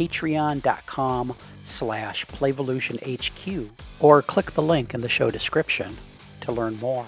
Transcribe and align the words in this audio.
patreon.com 0.00 1.34
slash 1.64 2.24
playvolutionhq 2.26 3.68
or 3.98 4.22
click 4.22 4.52
the 4.52 4.62
link 4.62 4.94
in 4.94 5.00
the 5.02 5.08
show 5.08 5.30
description 5.30 5.98
to 6.40 6.50
learn 6.50 6.78
more. 6.80 7.06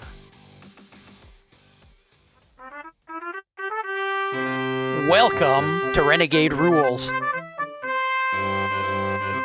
Welcome 5.09 5.91
to 5.93 6.03
Renegade 6.03 6.53
Rules. 6.53 7.11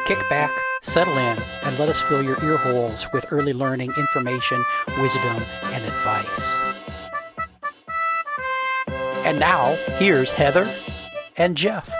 Kick 0.04 0.28
back, 0.28 0.52
settle 0.82 1.16
in, 1.16 1.38
and 1.64 1.78
let 1.78 1.88
us 1.88 2.02
fill 2.02 2.22
your 2.22 2.42
ear 2.44 2.58
holes 2.58 3.06
with 3.14 3.26
early 3.30 3.54
learning, 3.54 3.92
information, 3.96 4.62
wisdom, 4.98 5.42
and 5.64 5.84
advice. 5.84 6.56
And 9.24 9.38
now, 9.38 9.74
here's 9.98 10.32
Heather 10.32 10.70
and 11.36 11.56
Jeff. 11.56 11.90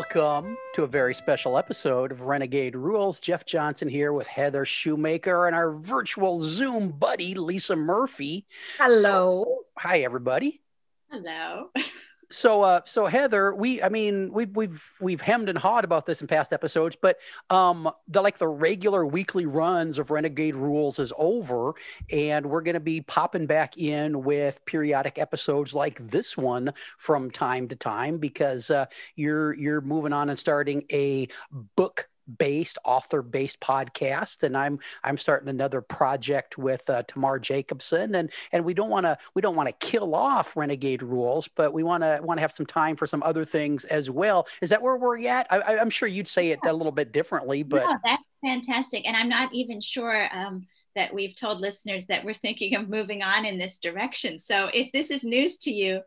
Welcome 0.00 0.56
to 0.76 0.84
a 0.84 0.86
very 0.86 1.14
special 1.14 1.58
episode 1.58 2.10
of 2.10 2.22
Renegade 2.22 2.74
Rules. 2.74 3.20
Jeff 3.20 3.44
Johnson 3.44 3.86
here 3.86 4.14
with 4.14 4.26
Heather 4.26 4.64
Shumaker 4.64 5.46
and 5.46 5.54
our 5.54 5.72
virtual 5.72 6.40
Zoom 6.40 6.88
buddy, 6.88 7.34
Lisa 7.34 7.76
Murphy. 7.76 8.46
Hello. 8.78 9.58
Hi, 9.76 10.00
everybody. 10.00 10.62
Hello. 11.10 11.68
So, 12.32 12.62
uh, 12.62 12.80
so 12.84 13.06
Heather, 13.06 13.54
we, 13.54 13.82
I 13.82 13.88
mean, 13.88 14.32
we've 14.32 14.54
we've 14.54 14.92
we've 15.00 15.20
hemmed 15.20 15.48
and 15.48 15.58
hawed 15.58 15.84
about 15.84 16.06
this 16.06 16.20
in 16.20 16.28
past 16.28 16.52
episodes, 16.52 16.96
but 17.00 17.18
um, 17.50 17.90
the 18.06 18.22
like 18.22 18.38
the 18.38 18.46
regular 18.46 19.04
weekly 19.04 19.46
runs 19.46 19.98
of 19.98 20.10
Renegade 20.10 20.54
Rules 20.54 21.00
is 21.00 21.12
over, 21.18 21.74
and 22.10 22.46
we're 22.46 22.60
going 22.60 22.74
to 22.74 22.80
be 22.80 23.00
popping 23.00 23.46
back 23.46 23.78
in 23.78 24.22
with 24.22 24.64
periodic 24.64 25.18
episodes 25.18 25.74
like 25.74 26.08
this 26.10 26.36
one 26.36 26.72
from 26.98 27.32
time 27.32 27.66
to 27.68 27.76
time 27.76 28.18
because 28.18 28.70
uh, 28.70 28.86
you're 29.16 29.52
you're 29.54 29.80
moving 29.80 30.12
on 30.12 30.30
and 30.30 30.38
starting 30.38 30.84
a 30.92 31.26
book 31.74 32.09
based 32.38 32.78
author 32.84 33.22
based 33.22 33.60
podcast 33.60 34.42
and 34.42 34.56
i'm 34.56 34.78
i'm 35.04 35.16
starting 35.16 35.48
another 35.48 35.80
project 35.80 36.58
with 36.58 36.88
uh, 36.90 37.02
tamar 37.04 37.38
jacobson 37.38 38.14
and 38.14 38.30
and 38.52 38.64
we 38.64 38.74
don't 38.74 38.90
want 38.90 39.04
to 39.04 39.16
we 39.34 39.42
don't 39.42 39.56
want 39.56 39.68
to 39.68 39.86
kill 39.86 40.14
off 40.14 40.56
renegade 40.56 41.02
rules 41.02 41.48
but 41.48 41.72
we 41.72 41.82
want 41.82 42.02
to 42.02 42.18
want 42.22 42.38
to 42.38 42.42
have 42.42 42.52
some 42.52 42.66
time 42.66 42.96
for 42.96 43.06
some 43.06 43.22
other 43.22 43.44
things 43.44 43.84
as 43.86 44.10
well. 44.10 44.46
Is 44.60 44.70
that 44.70 44.82
where 44.82 44.96
we're 44.96 45.26
at 45.26 45.46
I, 45.50 45.76
am 45.76 45.90
sure 45.90 46.08
you'd 46.08 46.28
say 46.28 46.50
it 46.50 46.60
a 46.64 46.72
little 46.72 46.92
bit 46.92 47.12
differently 47.12 47.62
but 47.62 47.84
no, 47.84 47.98
that's 48.04 48.38
fantastic 48.44 49.06
and 49.06 49.16
i'm 49.16 49.28
not 49.28 49.52
even 49.52 49.80
sure 49.80 50.28
um, 50.32 50.66
that 50.94 51.12
we've 51.14 51.36
told 51.36 51.60
listeners 51.60 52.06
that 52.06 52.24
we're 52.24 52.34
thinking 52.34 52.74
of 52.74 52.88
moving 52.88 53.22
on 53.22 53.44
in 53.46 53.58
this 53.58 53.78
direction. 53.78 54.40
So 54.40 54.68
if 54.74 54.90
this 54.90 55.12
is 55.12 55.22
news 55.22 55.58
to 55.58 55.70
you 55.70 56.00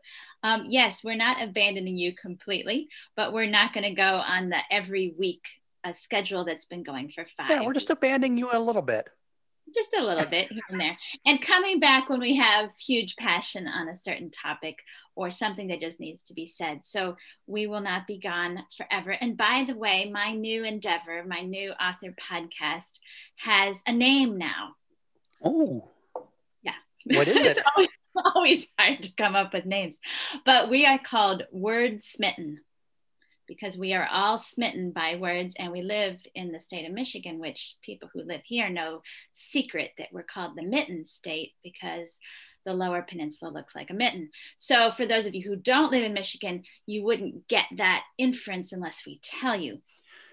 um, 0.44 0.66
yes, 0.68 1.02
we're 1.02 1.16
not 1.16 1.42
abandoning 1.42 1.96
you 1.96 2.12
completely, 2.12 2.88
but 3.16 3.32
we're 3.32 3.46
not 3.46 3.72
going 3.72 3.84
to 3.84 3.94
go 3.94 4.16
on 4.18 4.50
the 4.50 4.58
every 4.70 5.14
week 5.18 5.42
a 5.84 5.94
schedule 5.94 6.44
that's 6.44 6.64
been 6.64 6.82
going 6.82 7.10
for 7.10 7.26
five. 7.36 7.50
Yeah, 7.50 7.62
we're 7.62 7.74
just 7.74 7.90
abandoning 7.90 8.38
you 8.38 8.50
a 8.52 8.58
little 8.58 8.82
bit. 8.82 9.08
Just 9.74 9.94
a 9.96 10.02
little 10.02 10.26
bit 10.26 10.52
here 10.52 10.62
and 10.68 10.80
there. 10.80 10.96
And 11.26 11.40
coming 11.40 11.80
back 11.80 12.08
when 12.08 12.20
we 12.20 12.36
have 12.36 12.70
huge 12.78 13.16
passion 13.16 13.66
on 13.66 13.88
a 13.88 13.96
certain 13.96 14.30
topic 14.30 14.78
or 15.16 15.30
something 15.30 15.68
that 15.68 15.80
just 15.80 16.00
needs 16.00 16.22
to 16.24 16.34
be 16.34 16.46
said. 16.46 16.84
So 16.84 17.16
we 17.46 17.66
will 17.66 17.80
not 17.80 18.06
be 18.06 18.18
gone 18.18 18.64
forever. 18.76 19.12
And 19.12 19.36
by 19.36 19.64
the 19.66 19.76
way, 19.76 20.10
my 20.12 20.32
new 20.32 20.64
endeavor, 20.64 21.24
my 21.26 21.40
new 21.40 21.72
author 21.72 22.14
podcast, 22.20 22.98
has 23.36 23.82
a 23.86 23.92
name 23.92 24.38
now. 24.38 24.74
Oh. 25.42 25.88
Yeah. 26.62 26.72
What 27.06 27.28
is 27.28 27.36
it? 27.44 27.56
it's 27.56 27.68
always, 27.74 27.88
always 28.34 28.68
hard 28.78 29.02
to 29.02 29.12
come 29.16 29.36
up 29.36 29.54
with 29.54 29.66
names. 29.66 29.98
But 30.44 30.68
we 30.68 30.84
are 30.84 30.98
called 30.98 31.44
Word 31.52 32.02
Smitten 32.02 32.60
because 33.46 33.76
we 33.76 33.92
are 33.94 34.08
all 34.10 34.38
smitten 34.38 34.90
by 34.90 35.16
words 35.16 35.54
and 35.58 35.72
we 35.72 35.82
live 35.82 36.18
in 36.34 36.52
the 36.52 36.60
state 36.60 36.86
of 36.86 36.92
Michigan, 36.92 37.38
which 37.38 37.76
people 37.82 38.08
who 38.12 38.22
live 38.22 38.42
here 38.44 38.68
know 38.68 39.02
secret 39.32 39.92
that 39.98 40.08
we're 40.12 40.22
called 40.22 40.56
the 40.56 40.62
mitten 40.62 41.04
state 41.04 41.52
because 41.62 42.18
the 42.64 42.72
lower 42.72 43.02
peninsula 43.02 43.50
looks 43.50 43.74
like 43.74 43.90
a 43.90 43.94
mitten. 43.94 44.30
So, 44.56 44.90
for 44.90 45.06
those 45.06 45.26
of 45.26 45.34
you 45.34 45.42
who 45.42 45.56
don't 45.56 45.92
live 45.92 46.02
in 46.02 46.14
Michigan, 46.14 46.64
you 46.86 47.04
wouldn't 47.04 47.46
get 47.48 47.66
that 47.76 48.04
inference 48.18 48.72
unless 48.72 49.04
we 49.06 49.20
tell 49.22 49.58
you. 49.58 49.80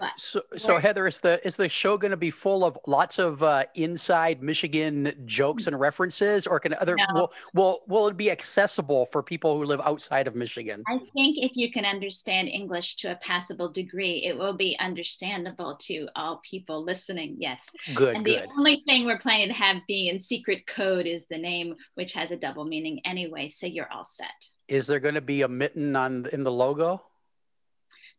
But 0.01 0.13
so, 0.17 0.41
so 0.57 0.79
Heather, 0.79 1.05
is 1.05 1.21
the 1.21 1.39
is 1.45 1.55
the 1.55 1.69
show 1.69 1.95
going 1.95 2.09
to 2.09 2.17
be 2.17 2.31
full 2.31 2.65
of 2.65 2.75
lots 2.87 3.19
of 3.19 3.43
uh, 3.43 3.65
inside 3.75 4.41
Michigan 4.41 5.13
jokes 5.25 5.67
and 5.67 5.79
references, 5.79 6.47
or 6.47 6.59
can 6.59 6.73
other 6.73 6.95
no. 6.95 7.05
will, 7.13 7.33
will 7.53 7.79
will 7.87 8.07
it 8.07 8.17
be 8.17 8.31
accessible 8.31 9.05
for 9.05 9.21
people 9.21 9.55
who 9.55 9.63
live 9.63 9.79
outside 9.81 10.27
of 10.27 10.33
Michigan? 10.33 10.81
I 10.87 10.97
think 11.13 11.37
if 11.37 11.55
you 11.55 11.71
can 11.71 11.85
understand 11.85 12.47
English 12.47 12.95
to 12.97 13.11
a 13.11 13.15
passable 13.17 13.71
degree, 13.71 14.25
it 14.25 14.35
will 14.35 14.53
be 14.53 14.75
understandable 14.79 15.75
to 15.81 16.07
all 16.15 16.41
people 16.43 16.83
listening. 16.83 17.35
Yes. 17.37 17.67
Good. 17.93 18.15
And 18.15 18.25
good. 18.25 18.41
the 18.41 18.47
only 18.57 18.83
thing 18.87 19.05
we're 19.05 19.19
planning 19.19 19.49
to 19.49 19.53
have 19.53 19.77
be 19.87 20.09
in 20.09 20.19
secret 20.19 20.65
code 20.65 21.05
is 21.05 21.27
the 21.27 21.37
name, 21.37 21.75
which 21.93 22.13
has 22.13 22.31
a 22.31 22.37
double 22.37 22.65
meaning 22.65 23.01
anyway. 23.05 23.49
So 23.49 23.67
you're 23.67 23.91
all 23.91 24.05
set. 24.05 24.31
Is 24.67 24.87
there 24.87 24.99
going 24.99 25.15
to 25.15 25.21
be 25.21 25.43
a 25.43 25.47
mitten 25.47 25.95
on 25.95 26.25
in 26.33 26.43
the 26.43 26.51
logo? 26.51 27.03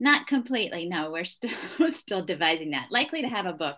Not 0.03 0.27
completely. 0.27 0.87
No, 0.87 1.13
we're 1.13 1.25
still 1.25 1.53
still 1.93 2.23
devising 2.23 2.73
that. 2.73 2.89
Likely 2.91 3.23
to 3.23 3.29
have 3.29 3.47
a 3.47 3.53
book. 3.53 3.77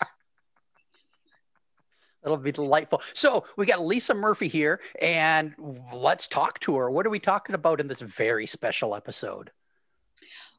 It'll 2.24 2.38
be 2.38 2.50
delightful. 2.50 3.02
So 3.12 3.44
we 3.58 3.66
got 3.66 3.84
Lisa 3.84 4.14
Murphy 4.14 4.48
here, 4.48 4.80
and 5.02 5.54
let's 5.92 6.28
talk 6.28 6.60
to 6.60 6.76
her. 6.76 6.90
What 6.90 7.04
are 7.04 7.10
we 7.10 7.20
talking 7.20 7.54
about 7.54 7.78
in 7.78 7.88
this 7.88 8.00
very 8.00 8.46
special 8.46 8.94
episode? 8.94 9.50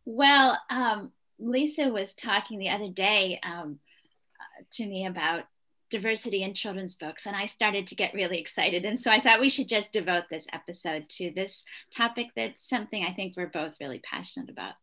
Well, 0.05 0.55
um, 0.69 1.11
Lisa 1.39 1.89
was 1.89 2.13
talking 2.13 2.59
the 2.59 2.69
other 2.69 2.89
day 2.89 3.39
um, 3.41 3.79
to 4.73 4.85
me 4.85 5.07
about 5.07 5.45
diversity 5.89 6.43
in 6.43 6.53
children's 6.53 6.93
books, 6.93 7.25
and 7.25 7.35
I 7.35 7.47
started 7.47 7.87
to 7.87 7.95
get 7.95 8.13
really 8.13 8.39
excited. 8.39 8.85
And 8.85 8.99
so 8.99 9.09
I 9.09 9.19
thought 9.19 9.41
we 9.41 9.49
should 9.49 9.67
just 9.67 9.91
devote 9.91 10.25
this 10.29 10.45
episode 10.53 11.09
to 11.09 11.31
this 11.35 11.63
topic 11.91 12.27
that's 12.35 12.69
something 12.69 13.03
I 13.03 13.13
think 13.13 13.33
we're 13.35 13.47
both 13.47 13.77
really 13.81 13.99
passionate 13.99 14.49
about. 14.49 14.75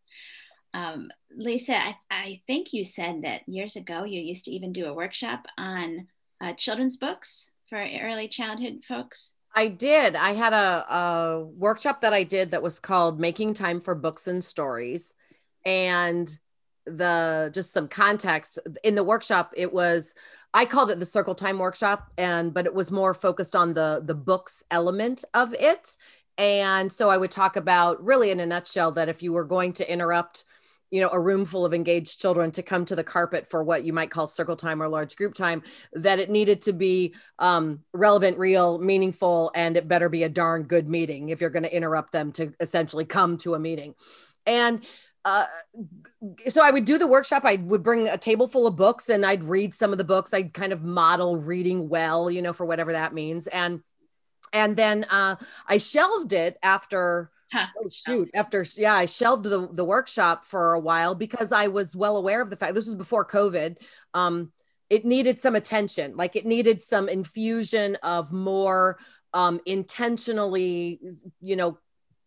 Um, 0.75 1.11
Lisa, 1.35 1.81
I, 1.81 1.97
I, 2.11 2.41
think 2.49 2.73
you 2.73 2.83
said 2.83 3.23
that 3.23 3.49
years 3.49 3.77
ago 3.77 4.03
you 4.05 4.21
used 4.21 4.45
to 4.47 4.51
even 4.51 4.73
do 4.73 4.87
a 4.87 4.95
workshop 4.95 5.47
on 5.57 6.09
uh, 6.41 6.53
children's 6.55 6.97
books 6.97 7.51
for 7.69 7.79
early 7.79 8.27
childhood 8.27 8.85
folks. 8.85 9.35
I 9.55 9.69
did. 9.69 10.17
I 10.17 10.33
had 10.33 10.53
a, 10.53 10.95
a 10.95 11.45
workshop 11.45 12.01
that 12.01 12.13
I 12.13 12.25
did 12.25 12.51
that 12.51 12.63
was 12.63 12.81
called 12.81 13.21
Making 13.21 13.55
Time 13.55 13.81
for 13.81 13.95
Books 13.95 14.27
and 14.27 14.45
Stories. 14.45 15.15
And 15.65 16.37
the 16.87 17.51
just 17.55 17.73
some 17.73 17.89
context 17.89 18.59
in 18.83 18.95
the 18.95 19.05
workshop 19.05 19.53
it 19.57 19.73
was 19.73 20.15
i 20.53 20.65
called 20.65 20.91
it 20.91 20.99
the 20.99 21.07
circle 21.07 21.35
time 21.35 21.59
workshop 21.59 22.13
and 22.19 22.53
but 22.53 22.67
it 22.67 22.75
was 22.75 22.91
more 22.91 23.15
focused 23.15 23.57
on 23.57 23.73
the 23.73 24.03
the 24.05 24.15
books 24.15 24.63
element 24.71 25.25
of 25.33 25.55
it 25.55 25.97
and 26.37 26.93
so 26.93 27.09
i 27.09 27.17
would 27.17 27.31
talk 27.31 27.57
about 27.57 28.03
really 28.05 28.31
in 28.31 28.41
a 28.41 28.47
nutshell 28.47 28.93
that 28.93 29.09
if 29.09 29.23
you 29.23 29.33
were 29.33 29.45
going 29.45 29.73
to 29.73 29.91
interrupt 29.91 30.45
you 30.91 31.01
know 31.01 31.09
a 31.11 31.21
room 31.21 31.45
full 31.45 31.65
of 31.65 31.75
engaged 31.75 32.21
children 32.21 32.51
to 32.53 32.63
come 32.63 32.85
to 32.85 32.97
the 32.97 33.05
carpet 33.05 33.47
for 33.49 33.65
what 33.65 33.85
you 33.85 33.93
might 33.93 34.11
call 34.11 34.27
circle 34.27 34.57
time 34.57 34.83
or 34.83 34.89
large 34.89 35.17
group 35.17 35.35
time 35.35 35.63
that 35.93 36.19
it 36.19 36.31
needed 36.31 36.61
to 36.63 36.73
be 36.73 37.15
um, 37.39 37.81
relevant 37.93 38.39
real 38.39 38.79
meaningful 38.79 39.51
and 39.55 39.77
it 39.77 39.89
better 39.89 40.09
be 40.09 40.23
a 40.23 40.29
darn 40.29 40.63
good 40.65 40.89
meeting 40.89 41.29
if 41.29 41.41
you're 41.41 41.51
going 41.51 41.63
to 41.63 41.75
interrupt 41.75 42.13
them 42.13 42.33
to 42.33 42.53
essentially 42.61 43.05
come 43.05 43.37
to 43.39 43.55
a 43.55 43.59
meeting 43.59 43.95
and 44.47 44.85
uh, 45.25 45.47
so 46.49 46.63
I 46.63 46.71
would 46.71 46.85
do 46.85 46.99
the 46.99 47.07
workshop. 47.07 47.45
I 47.47 47.57
would 47.57 47.83
bring 47.83 48.09
a 48.09 48.19
table 48.19 48.47
full 48.47 48.67
of 48.67 48.77
books 48.77 49.09
and 49.09 49.25
I'd 49.25 49.45
read 49.45 49.73
some 49.73 49.93
of 49.93 49.99
the 49.99 50.05
books. 50.05 50.35
I'd 50.35 50.53
kind 50.53 50.73
of 50.73 50.83
model 50.83 51.39
reading 51.39 51.89
well, 51.89 52.31
you 52.31 52.43
know, 52.43 52.53
for 52.53 52.67
whatever 52.67 52.93
that 52.93 53.15
means. 53.15 53.47
And 53.47 53.83
and 54.53 54.77
then 54.77 55.05
uh, 55.11 55.37
I 55.67 55.79
shelved 55.79 56.33
it 56.33 56.59
after 56.63 57.31
Huh. 57.55 57.67
Oh 57.79 57.89
shoot! 57.89 58.31
After 58.35 58.67
yeah, 58.77 58.95
I 58.95 59.07
shelved 59.07 59.45
the 59.45 59.69
the 59.71 59.85
workshop 59.85 60.45
for 60.45 60.73
a 60.73 60.81
while 60.81 61.15
because 61.15 61.53
I 61.53 61.69
was 61.69 61.95
well 61.95 62.17
aware 62.17 62.43
of 62.43 62.51
the 62.51 62.57
fact 62.57 62.75
this 62.75 62.87
was 62.87 62.97
before 62.97 63.25
COVID. 63.25 63.77
Um, 64.13 64.51
it 64.91 65.05
needed 65.05 65.39
some 65.39 65.55
attention, 65.55 66.17
like 66.17 66.35
it 66.35 66.47
needed 66.47 66.81
some 66.81 67.09
infusion 67.09 67.95
of 68.03 68.33
more 68.33 68.99
um, 69.33 69.61
intentionally, 69.67 70.99
you 71.41 71.55
know, 71.55 71.79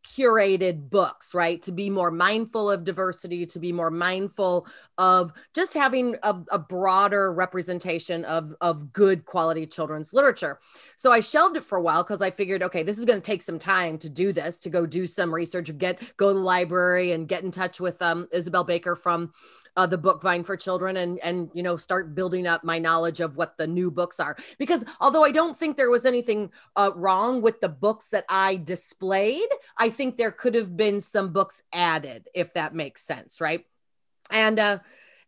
curated 0.03 0.89
books, 0.89 1.33
right? 1.33 1.61
To 1.63 1.71
be 1.71 1.89
more 1.89 2.11
mindful 2.11 2.71
of 2.71 2.83
diversity, 2.83 3.45
to 3.47 3.59
be 3.59 3.71
more 3.71 3.91
mindful 3.91 4.67
of 4.97 5.33
just 5.53 5.73
having 5.73 6.15
a, 6.23 6.35
a, 6.51 6.59
broader 6.59 7.31
representation 7.31 8.25
of, 8.25 8.53
of 8.61 8.91
good 8.91 9.25
quality 9.25 9.65
children's 9.65 10.13
literature. 10.13 10.59
So 10.95 11.11
I 11.11 11.19
shelved 11.19 11.57
it 11.57 11.65
for 11.65 11.77
a 11.77 11.81
while 11.81 12.03
because 12.03 12.21
I 12.21 12.31
figured, 12.31 12.63
okay, 12.63 12.83
this 12.83 12.97
is 12.97 13.05
going 13.05 13.21
to 13.21 13.25
take 13.25 13.41
some 13.41 13.59
time 13.59 13.97
to 13.99 14.09
do 14.09 14.33
this, 14.33 14.57
to 14.59 14.69
go 14.69 14.85
do 14.85 15.07
some 15.07 15.33
research, 15.33 15.75
get 15.77 16.01
go 16.17 16.29
to 16.29 16.33
the 16.33 16.39
library 16.39 17.11
and 17.11 17.27
get 17.27 17.43
in 17.43 17.51
touch 17.51 17.79
with 17.79 18.01
um, 18.01 18.27
Isabel 18.31 18.63
Baker 18.63 18.95
from 18.95 19.33
uh, 19.77 19.85
the 19.85 19.97
book 19.97 20.21
Vine 20.21 20.43
for 20.43 20.57
Children 20.57 20.97
and 20.97 21.19
and 21.19 21.49
you 21.53 21.63
know 21.63 21.77
start 21.77 22.15
building 22.15 22.47
up 22.47 22.63
my 22.63 22.79
knowledge 22.79 23.21
of 23.21 23.37
what 23.37 23.57
the 23.57 23.67
new 23.67 23.89
books 23.89 24.19
are. 24.19 24.35
Because 24.57 24.83
although 24.99 25.23
I 25.23 25.31
don't 25.31 25.55
think 25.55 25.77
there 25.77 25.91
was 25.91 26.05
anything 26.05 26.51
uh, 26.75 26.91
wrong 26.95 27.41
with 27.41 27.61
the 27.61 27.69
books 27.69 28.09
that 28.09 28.25
I 28.27 28.57
displayed, 28.57 29.47
I 29.77 29.89
think 29.89 30.17
there 30.17 30.31
could 30.31 30.55
have 30.55 30.75
been 30.75 30.99
some 30.99 31.31
books 31.31 31.61
added, 31.71 32.27
if 32.33 32.53
that 32.53 32.73
makes 32.73 33.03
sense, 33.03 33.39
right? 33.39 33.63
And 34.31 34.59
uh, 34.59 34.79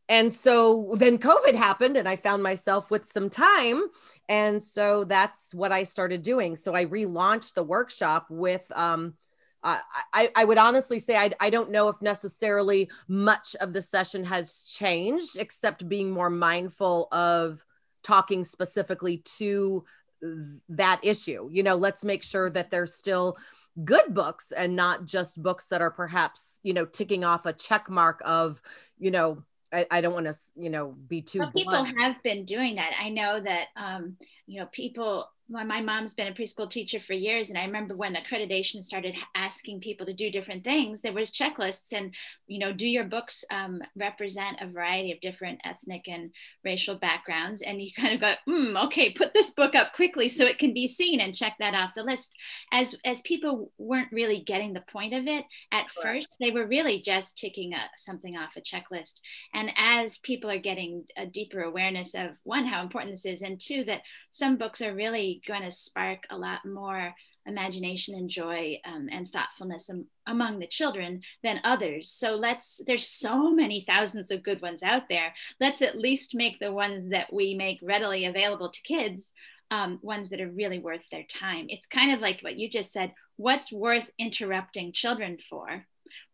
and 0.10 0.34
so 0.34 0.96
then 0.98 1.20
COVID 1.20 1.54
happened, 1.54 1.96
and 1.96 2.10
I 2.10 2.16
found 2.16 2.42
myself 2.42 2.90
with 2.90 3.06
some 3.06 3.30
time. 3.30 3.84
And 4.28 4.62
so 4.62 5.04
that's 5.04 5.54
what 5.54 5.72
I 5.72 5.84
started 5.84 6.24
doing. 6.24 6.56
So 6.56 6.74
I 6.74 6.86
relaunched 6.86 7.54
the 7.54 7.64
workshop 7.64 8.28
with 8.30 8.72
um, 8.76 9.14
uh, 9.64 9.80
I, 10.14 10.30
I 10.36 10.46
would 10.46 10.58
honestly 10.58 11.00
say 11.00 11.16
I, 11.16 11.32
I 11.40 11.50
don't 11.50 11.72
know 11.72 11.90
if 11.90 12.02
necessarily 12.02 12.90
much 13.08 13.56
of 13.60 13.74
the 13.74 13.82
session 13.82 14.24
has 14.24 14.64
changed, 14.64 15.38
except 15.38 15.90
being 15.90 16.12
more 16.12 16.30
mindful 16.30 17.08
of 17.12 17.64
talking 18.04 18.44
specifically 18.44 19.18
to 19.38 19.84
that 20.70 21.00
issue. 21.04 21.50
You 21.52 21.64
know, 21.64 21.76
let's 21.76 22.06
make 22.06 22.24
sure 22.24 22.50
that 22.50 22.72
there's 22.72 22.94
still 22.94 23.38
good 23.86 24.14
books 24.14 24.52
and 24.52 24.76
not 24.76 25.06
just 25.06 25.42
books 25.42 25.68
that 25.68 25.82
are 25.82 25.92
perhaps, 25.92 26.60
you 26.64 26.74
know, 26.74 26.86
ticking 26.86 27.24
off 27.24 27.46
a 27.46 27.54
check 27.54 27.90
mark 27.90 28.22
of, 28.26 28.62
you 28.98 29.12
know, 29.12 29.44
I, 29.72 29.86
I 29.92 30.02
don't 30.02 30.14
want 30.14 30.26
to, 30.26 30.34
you 30.56 30.70
know, 30.70 30.96
be 31.08 31.22
too. 31.22 31.40
Well, 31.40 31.52
people 31.52 31.84
have 31.84 32.22
been 32.24 32.44
doing 32.46 32.76
that. 32.76 32.94
I 33.00 33.10
know 33.10 33.40
that, 33.40 33.68
um, 33.76 34.18
you 34.48 34.60
know, 34.60 34.66
people 34.66 35.30
well, 35.50 35.66
my 35.66 35.82
mom's 35.82 36.14
been 36.14 36.28
a 36.28 36.34
preschool 36.34 36.70
teacher 36.70 37.00
for 37.00 37.14
years 37.14 37.50
and 37.50 37.58
i 37.58 37.66
remember 37.66 37.96
when 37.96 38.16
accreditation 38.16 38.84
started 38.84 39.16
asking 39.36 39.80
people 39.80 40.06
to 40.06 40.14
do 40.14 40.30
different 40.30 40.64
things 40.64 41.02
there 41.02 41.14
was 41.14 41.32
checklists 41.32 41.92
and 41.94 42.14
you 42.48 42.60
know 42.60 42.72
do 42.72 42.88
your 42.88 43.04
books 43.04 43.44
um, 43.52 43.82
represent 43.96 44.58
a 44.62 44.68
variety 44.68 45.12
of 45.12 45.20
different 45.20 45.60
ethnic 45.66 46.08
and 46.08 46.32
racial 46.64 46.96
backgrounds. 46.96 47.62
And 47.62 47.82
you 47.82 47.92
kind 47.96 48.14
of 48.14 48.22
go 48.22 48.34
mm, 48.48 48.86
okay 48.86 49.12
put 49.12 49.34
this 49.34 49.52
book 49.52 49.76
up 49.76 49.94
quickly 49.94 50.30
so 50.30 50.46
it 50.46 50.60
can 50.60 50.74
be 50.74 50.88
seen 50.88 51.20
and 51.20 51.36
check 51.36 51.56
that 51.60 51.76
off 51.76 51.92
the 51.96 52.04
list. 52.04 52.34
As 52.72 52.96
as 53.06 53.22
people 53.22 53.72
weren't 53.78 54.12
really 54.12 54.42
getting 54.42 54.74
the 54.74 54.84
point 54.92 55.14
of 55.14 55.28
it 55.28 55.46
at 55.72 55.90
first 55.92 56.30
they 56.40 56.52
were 56.52 56.68
really 56.68 57.00
just 57.00 57.38
ticking 57.38 57.74
a, 57.74 57.90
something 57.98 58.38
off 58.38 58.58
a 58.58 58.62
checklist. 58.62 59.20
And 59.54 59.72
as 59.78 60.18
people 60.20 60.50
are 60.50 60.58
getting 60.58 61.06
a 61.18 61.26
deeper 61.26 61.62
awareness 61.62 62.14
of 62.16 62.32
one 62.44 62.66
how 62.66 62.82
important 62.82 63.14
this 63.14 63.26
is 63.26 63.42
and 63.42 63.60
two 63.60 63.84
that 63.86 64.02
some 64.30 64.58
books 64.58 64.82
are 64.82 64.94
really 64.94 65.39
going 65.48 65.64
to 65.64 65.72
spark 65.72 66.20
a 66.30 66.38
lot 66.38 66.66
more 66.66 67.14
imagination 67.46 68.16
and 68.16 68.30
joy 68.30 68.80
um, 68.86 69.10
and 69.12 69.32
thoughtfulness 69.32 69.90
am- 69.90 70.08
among 70.28 70.60
the 70.60 70.68
children 70.68 71.22
than 71.44 71.62
others. 71.64 72.12
So 72.12 72.36
let's 72.36 72.82
there's 72.86 73.08
so 73.08 73.52
many 73.52 73.82
thousands 73.82 74.32
of 74.32 74.44
good 74.44 74.62
ones 74.62 74.84
out 74.84 75.10
there. 75.10 75.34
Let's 75.60 75.82
at 75.82 75.98
least 75.98 76.36
make 76.36 76.60
the 76.60 76.72
ones 76.72 77.10
that 77.10 77.32
we 77.34 77.56
make 77.56 77.80
readily 77.82 78.26
available 78.26 78.70
to 78.70 78.82
kids 78.82 79.32
um, 79.72 80.00
ones 80.02 80.30
that 80.30 80.42
are 80.42 80.50
really 80.50 80.80
worth 80.80 81.08
their 81.10 81.24
time. 81.24 81.66
It's 81.70 81.86
kind 81.86 82.12
of 82.12 82.22
like 82.22 82.42
what 82.42 82.58
you 82.58 82.70
just 82.70 82.92
said 82.92 83.14
what's 83.38 83.72
worth 83.72 84.10
interrupting 84.20 84.92
children 84.92 85.38
for? 85.38 85.86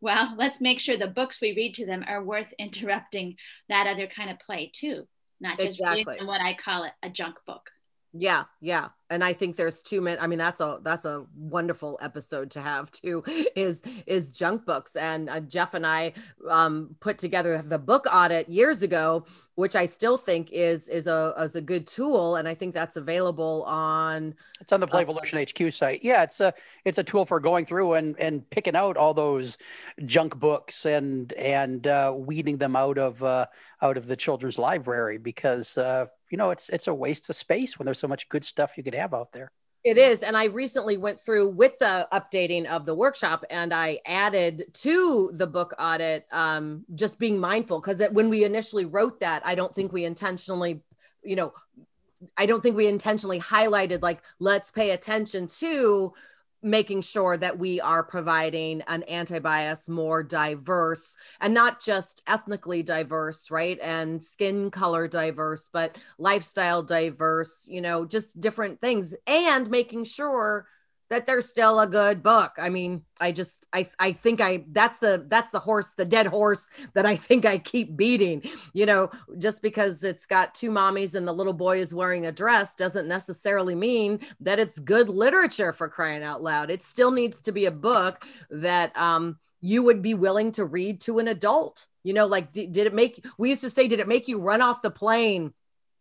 Well 0.02 0.36
let's 0.38 0.62
make 0.62 0.80
sure 0.80 0.98
the 0.98 1.08
books 1.08 1.42
we 1.42 1.56
read 1.56 1.76
to 1.76 1.86
them 1.86 2.04
are 2.08 2.24
worth 2.24 2.54
interrupting 2.60 3.36
that 3.70 3.88
other 3.88 4.08
kind 4.08 4.30
of 4.30 4.40
play 4.40 4.72
too 4.74 5.08
not 5.42 5.60
just 5.60 5.80
exactly. 5.80 6.26
what 6.26 6.42
i 6.42 6.54
call 6.54 6.84
it 6.84 6.94
a 7.04 7.10
junk 7.10 7.36
book 7.46 7.70
yeah, 8.18 8.46
yeah. 8.62 8.90
And 9.10 9.24
I 9.24 9.34
think 9.34 9.56
there's 9.56 9.84
too 9.84 10.02
many. 10.02 10.20
I 10.20 10.26
mean, 10.26 10.40
that's 10.40 10.62
a 10.62 10.80
that's 10.82 11.06
a 11.06 11.26
wonderful 11.36 12.00
episode 12.02 12.50
to 12.52 12.62
have 12.62 12.90
too. 12.92 13.24
Is 13.56 13.84
is 14.08 14.32
junk 14.32 14.66
books 14.66 14.96
and 14.96 15.30
uh, 15.30 15.42
Jeff 15.42 15.74
and 15.74 15.86
I 15.86 16.14
um, 16.50 16.96
put 17.00 17.18
together 17.18 17.62
the 17.62 17.78
book 17.78 18.06
audit 18.12 18.50
years 18.50 18.84
ago, 18.84 19.26
which 19.56 19.76
I 19.76 19.86
still 19.86 20.18
think 20.18 20.52
is 20.52 20.90
is 20.90 21.08
a 21.08 21.34
is 21.40 21.56
a 21.56 21.62
good 21.62 21.88
tool, 21.88 22.38
and 22.38 22.48
I 22.48 22.54
think 22.54 22.74
that's 22.74 22.96
available 22.96 23.64
on. 23.64 24.34
It's 24.60 24.74
on 24.74 24.80
the 24.80 24.88
Playvolution 24.88 25.42
uh, 25.42 25.46
HQ 25.68 25.74
site. 25.74 26.04
Yeah, 26.04 26.24
it's 26.24 26.40
a 26.40 26.54
it's 26.84 26.98
a 26.98 27.04
tool 27.04 27.26
for 27.26 27.40
going 27.40 27.66
through 27.66 27.94
and 27.94 28.20
and 28.20 28.50
picking 28.50 28.76
out 28.76 28.98
all 28.98 29.14
those 29.14 29.58
junk 30.06 30.38
books 30.38 30.86
and 30.86 31.32
and 31.34 31.86
uh, 31.86 32.14
weeding 32.16 32.58
them 32.58 32.76
out 32.76 32.98
of 32.98 33.24
uh, 33.24 33.46
out 33.82 33.98
of 33.98 34.08
the 34.08 34.16
children's 34.16 34.58
library 34.58 35.18
because 35.18 35.78
uh, 35.78 36.08
you 36.32 36.38
know 36.38 36.52
it's 36.52 36.70
it's 36.70 36.88
a 36.88 36.94
waste 36.94 37.30
of 37.30 37.36
space 37.36 37.78
when 37.78 37.86
there's 37.86 38.00
so 38.00 38.08
much 38.08 38.30
good 38.30 38.44
stuff 38.44 38.78
you 38.78 38.84
could 38.84 38.96
have 38.96 39.14
out 39.14 39.32
there. 39.32 39.52
It 39.84 40.00
is 40.00 40.24
and 40.24 40.36
i 40.36 40.46
recently 40.46 40.98
went 40.98 41.22
through 41.22 41.50
with 41.50 41.78
the 41.78 42.08
updating 42.12 42.66
of 42.66 42.88
the 42.88 42.96
workshop 42.96 43.46
and 43.52 43.72
i 43.72 44.00
added 44.08 44.66
to 44.74 45.30
the 45.36 45.46
book 45.46 45.76
audit 45.78 46.26
um, 46.32 46.86
just 46.96 47.20
being 47.20 47.38
mindful 47.38 47.80
because 47.80 48.02
when 48.12 48.30
we 48.30 48.44
initially 48.44 48.86
wrote 48.86 49.20
that 49.20 49.44
i 49.46 49.54
don't 49.54 49.76
think 49.76 49.94
we 49.94 50.04
intentionally 50.04 50.82
you 51.24 51.36
know 51.36 51.54
i 52.36 52.48
don't 52.48 52.64
think 52.64 52.76
we 52.76 52.88
intentionally 52.88 53.40
highlighted 53.40 54.02
like 54.02 54.24
let's 54.40 54.72
pay 54.72 54.90
attention 54.90 55.46
to 55.46 56.12
making 56.66 57.02
sure 57.02 57.38
that 57.38 57.58
we 57.58 57.80
are 57.80 58.04
providing 58.04 58.82
an 58.88 59.04
anti-bias 59.04 59.88
more 59.88 60.24
diverse 60.24 61.16
and 61.40 61.54
not 61.54 61.80
just 61.80 62.24
ethnically 62.28 62.84
diverse 62.84 63.52
right? 63.52 63.80
And 63.82 64.22
skin 64.22 64.72
color 64.72 65.08
diverse 65.08 65.70
but 65.72 65.98
lifestyle 66.18 66.82
diverse 66.84 67.68
you 67.70 67.82
know 67.82 68.06
just 68.06 68.40
different 68.40 68.82
things 68.82 69.14
and 69.28 69.70
making 69.70 70.06
sure 70.06 70.66
that 71.10 71.26
there's 71.26 71.48
still 71.48 71.80
a 71.80 71.88
good 71.88 72.24
book. 72.24 72.52
I 72.58 72.70
mean, 72.70 73.04
I 73.20 73.32
just 73.32 73.66
I 73.72 73.88
I 74.00 74.12
think 74.12 74.42
I 74.42 74.66
that's 74.72 75.00
the 75.00 75.26
that's 75.28 75.52
the 75.52 75.60
horse, 75.60 75.94
the 75.94 76.06
dead 76.06 76.28
horse 76.28 76.70
that 76.94 77.06
I 77.06 77.16
think 77.16 77.46
I 77.46 77.58
keep 77.58 77.96
beating. 77.96 78.44
You 78.74 78.86
know, 78.86 79.12
just 79.38 79.62
because 79.62 80.04
it's 80.04 80.26
got 80.26 80.56
two 80.56 80.72
mommies 80.72 81.16
and 81.16 81.28
the 81.28 81.34
little 81.34 81.54
boy 81.54 81.80
is 81.80 81.94
wearing 81.94 82.26
a 82.26 82.32
dress 82.32 82.76
doesn't 82.76 83.08
necessarily 83.08 83.76
mean 83.76 84.20
that 84.40 84.60
it's 84.60 84.80
good 84.80 85.10
literature 85.10 85.74
for 85.74 85.88
crying 85.88 86.24
out 86.24 86.42
loud. 86.42 86.72
It 86.72 86.82
still 86.82 87.12
needs 87.12 87.42
to 87.42 87.52
be 87.52 87.66
a 87.66 87.72
book 87.72 88.26
that 88.50 88.96
um 88.98 89.38
you 89.62 89.84
would 89.84 90.02
be 90.02 90.14
willing 90.14 90.52
to 90.54 90.66
read 90.66 91.02
to 91.02 91.20
an 91.20 91.28
adult. 91.28 91.88
You 92.04 92.14
know, 92.14 92.28
like 92.28 92.52
did, 92.52 92.72
did 92.72 92.88
it 92.88 92.94
make 92.94 93.26
we 93.38 93.50
used 93.50 93.64
to 93.64 93.70
say 93.70 93.88
did 93.88 94.00
it 94.00 94.08
make 94.08 94.28
you 94.28 94.40
run 94.40 94.62
off 94.62 94.82
the 94.82 94.92
plane 94.92 95.54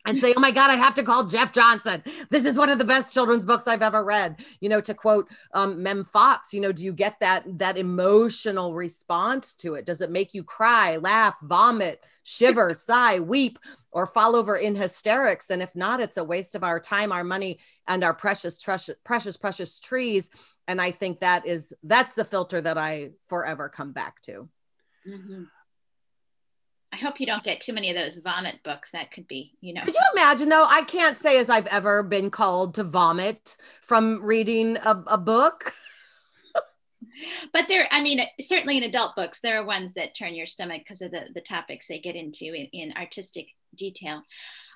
and 0.07 0.19
say, 0.19 0.35
Oh 0.37 0.41
my 0.41 0.51
God, 0.51 0.71
I 0.71 0.77
have 0.77 0.95
to 0.95 1.03
call 1.03 1.27
Jeff 1.27 1.53
Johnson. 1.53 2.03
This 2.31 2.47
is 2.47 2.57
one 2.57 2.69
of 2.69 2.79
the 2.79 2.85
best 2.85 3.15
children's 3.15 3.45
books 3.45 3.67
I've 3.67 3.83
ever 3.83 4.05
read. 4.05 4.45
You 4.61 4.69
know, 4.69 4.81
to 4.81 4.95
quote 4.95 5.29
um, 5.53 5.83
Mem 5.83 6.05
Fox, 6.05 6.53
you 6.53 6.61
know, 6.61 6.73
do 6.73 6.83
you 6.83 6.93
get 6.93 7.19
that 7.21 7.45
that 7.59 7.79
emotional 7.79 8.75
response 8.75 9.55
to 9.57 9.75
it? 9.75 9.87
Does 9.87 10.01
it 10.01 10.11
make 10.11 10.35
you 10.35 10.45
cry, 10.45 10.97
laugh, 10.97 11.37
vomit, 11.43 12.05
shiver, 12.23 12.75
sigh, 12.75 13.21
weep, 13.21 13.59
or 13.93 14.07
fall 14.07 14.37
over 14.37 14.57
in 14.57 14.75
hysterics? 14.75 15.51
And 15.51 15.63
if 15.63 15.75
not, 15.75 16.01
it's 16.01 16.17
a 16.17 16.25
waste 16.25 16.55
of 16.55 16.65
our 16.65 16.81
time, 16.81 17.13
our 17.13 17.25
money, 17.25 17.59
and 17.87 18.05
our 18.05 18.15
precious, 18.15 18.63
precious, 18.63 18.97
precious, 19.05 19.37
precious 19.37 19.79
trees. 19.79 20.31
And 20.67 20.81
I 20.81 20.91
think 20.91 21.21
that 21.21 21.47
is 21.47 21.73
that's 21.83 22.15
the 22.15 22.25
filter 22.25 22.61
that 22.61 22.79
I 22.79 23.11
forever 23.29 23.69
come 23.69 23.93
back 23.93 24.21
to. 24.23 24.49
Mm-hmm. 25.07 25.45
I 26.95 26.97
hope 26.97 27.19
you 27.19 27.27
don't 27.27 27.43
get 27.43 27.61
too 27.61 27.73
many 27.73 27.91
of 27.91 27.97
those 27.97 28.19
vomit 28.19 28.63
books. 28.63 28.93
That 28.93 29.11
could 29.11 29.27
be, 29.27 29.53
you 29.61 29.75
know. 29.75 29.83
Could 29.83 29.95
you 29.95 30.01
imagine 30.13 30.49
though? 30.49 30.65
I 30.65 30.83
can't 30.83 31.17
say 31.17 31.41
as 31.41 31.51
I've 31.51 31.67
ever 31.67 32.05
been 32.05 32.31
called 32.31 32.75
to 32.75 32.85
vomit 32.85 33.57
from 33.83 34.23
reading 34.23 34.77
a, 34.77 35.03
a 35.09 35.19
book. 35.19 35.73
but 37.53 37.67
there, 37.67 37.89
I 37.91 38.01
mean, 38.01 38.25
certainly 38.41 38.77
in 38.77 38.85
adult 38.85 39.17
books, 39.17 39.41
there 39.41 39.61
are 39.61 39.67
ones 39.67 39.95
that 39.95 40.15
turn 40.15 40.37
your 40.37 40.47
stomach 40.47 40.83
because 40.85 41.03
of 41.03 41.11
the, 41.11 41.27
the 41.35 41.41
topics 41.41 41.89
they 41.89 41.99
get 41.99 42.15
into 42.15 42.45
in, 42.45 42.67
in 42.67 42.93
artistic 42.97 43.49
detail. 43.75 44.23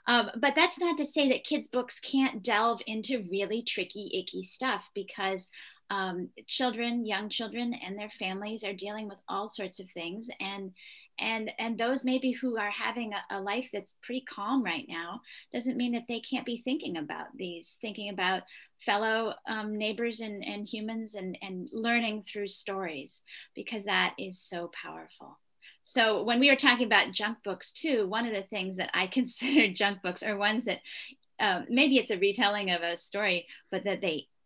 Um, 0.09 0.29
but 0.41 0.57
that's 0.57 0.81
not 0.81 0.99
to 0.99 1.05
say 1.05 1.29
that 1.29 1.45
kids' 1.45 1.69
books 1.69 2.01
can't 2.01 2.43
delve 2.43 2.83
into 2.89 3.29
really 3.31 3.63
tricky, 3.63 4.11
icky 4.13 4.43
stuff 4.43 4.91
because 4.93 5.51
um, 5.89 6.31
children, 6.49 7.07
young 7.07 7.29
children, 7.29 7.75
and 7.75 7.97
their 7.97 8.11
families 8.11 8.65
are 8.65 8.73
dealing 8.73 9.07
with 9.09 9.19
all 9.29 9.49
sorts 9.49 9.79
of 9.79 9.89
things. 9.89 10.29
And 10.41 10.73
and 11.19 11.51
and 11.59 11.77
those 11.77 12.05
maybe 12.05 12.33
who 12.33 12.59
are 12.59 12.71
having 12.71 13.13
a, 13.13 13.37
a, 13.37 13.41
life 13.41 13.71
that's 13.73 13.97
pretty 14.03 14.23
calm 14.23 14.63
right 14.63 14.87
now 14.89 15.21
doesn't 15.53 15.77
mean 15.77 15.93
that 15.93 16.07
they 16.09 16.21
can't 16.21 16.47
be 16.47 16.63
thinking 16.65 16.97
about 16.97 17.27
these 17.37 17.77
thinking 17.81 18.11
about 18.11 18.43
fellow 18.85 19.35
um, 19.49 19.77
neighbors 19.77 20.21
and, 20.21 20.45
and 20.45 20.67
humans 20.67 21.15
and, 21.15 21.37
and 21.43 21.69
learning 21.73 22.23
through 22.23 22.47
stories 22.47 23.23
because 23.55 23.85
that 23.85 24.15
is 24.19 24.41
so 24.41 24.71
powerful. 24.83 25.39
So 25.83 26.23
when 26.23 26.39
we 26.39 26.49
were 26.49 26.57
talking 26.57 26.87
about 26.87 27.13
junk 27.13 27.39
books 27.45 27.73
too 27.73 28.07
one 28.07 28.27
of 28.27 28.35
the 28.35 28.43
things 28.43 28.77
that 28.77 28.91
i 28.95 29.07
consider 29.19 29.73
junk 29.73 30.03
books 30.03 30.23
are 30.23 30.37
ones 30.37 30.67
that 30.67 30.81
um, 31.41 31.67
maybe 31.69 31.99
it's 31.99 32.11
a 32.11 32.19
retelling 32.19 32.73
of 32.73 32.83
a 32.83 32.97
story 32.97 33.47
but 33.71 33.85
that 33.85 34.01
they 34.01 34.27
uh, 34.27 34.38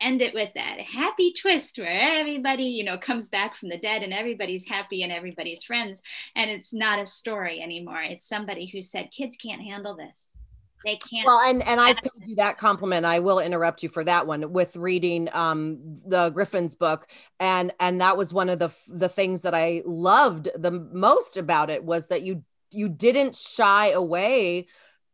end 0.00 0.22
it 0.22 0.34
with 0.34 0.52
that 0.54 0.80
happy 0.80 1.32
twist 1.32 1.78
where 1.78 2.18
everybody, 2.18 2.64
you 2.64 2.84
know, 2.84 2.98
comes 2.98 3.28
back 3.28 3.56
from 3.56 3.68
the 3.68 3.78
dead 3.78 4.02
and 4.02 4.12
everybody's 4.12 4.66
happy 4.66 5.02
and 5.02 5.12
everybody's 5.12 5.64
friends. 5.64 6.00
And 6.36 6.50
it's 6.50 6.72
not 6.72 6.98
a 6.98 7.06
story 7.06 7.60
anymore. 7.62 8.02
It's 8.02 8.28
somebody 8.28 8.66
who 8.66 8.82
said, 8.82 9.10
kids 9.10 9.36
can't 9.36 9.62
handle 9.62 9.96
this. 9.96 10.36
They 10.84 10.96
can't. 10.96 11.26
Well, 11.26 11.40
and 11.40 11.62
and 11.66 11.78
I've 11.78 11.98
paid 11.98 12.26
you 12.26 12.36
that 12.36 12.56
compliment. 12.56 13.04
I 13.04 13.18
will 13.18 13.38
interrupt 13.38 13.82
you 13.82 13.90
for 13.90 14.02
that 14.04 14.26
one 14.26 14.50
with 14.52 14.76
reading 14.76 15.28
um 15.32 15.78
the 16.06 16.30
Griffin's 16.30 16.74
book, 16.74 17.10
and 17.38 17.72
and 17.78 18.00
that 18.00 18.16
was 18.16 18.32
one 18.32 18.48
of 18.48 18.58
the 18.58 18.70
the 18.88 19.08
things 19.08 19.42
that 19.42 19.54
I 19.54 19.82
loved 19.84 20.48
the 20.56 20.70
most 20.70 21.36
about 21.36 21.68
it 21.68 21.84
was 21.84 22.06
that 22.06 22.22
you 22.22 22.44
you 22.72 22.88
didn't 22.88 23.34
shy 23.34 23.90
away 23.90 24.68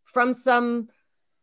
from 0.04 0.34
some 0.34 0.88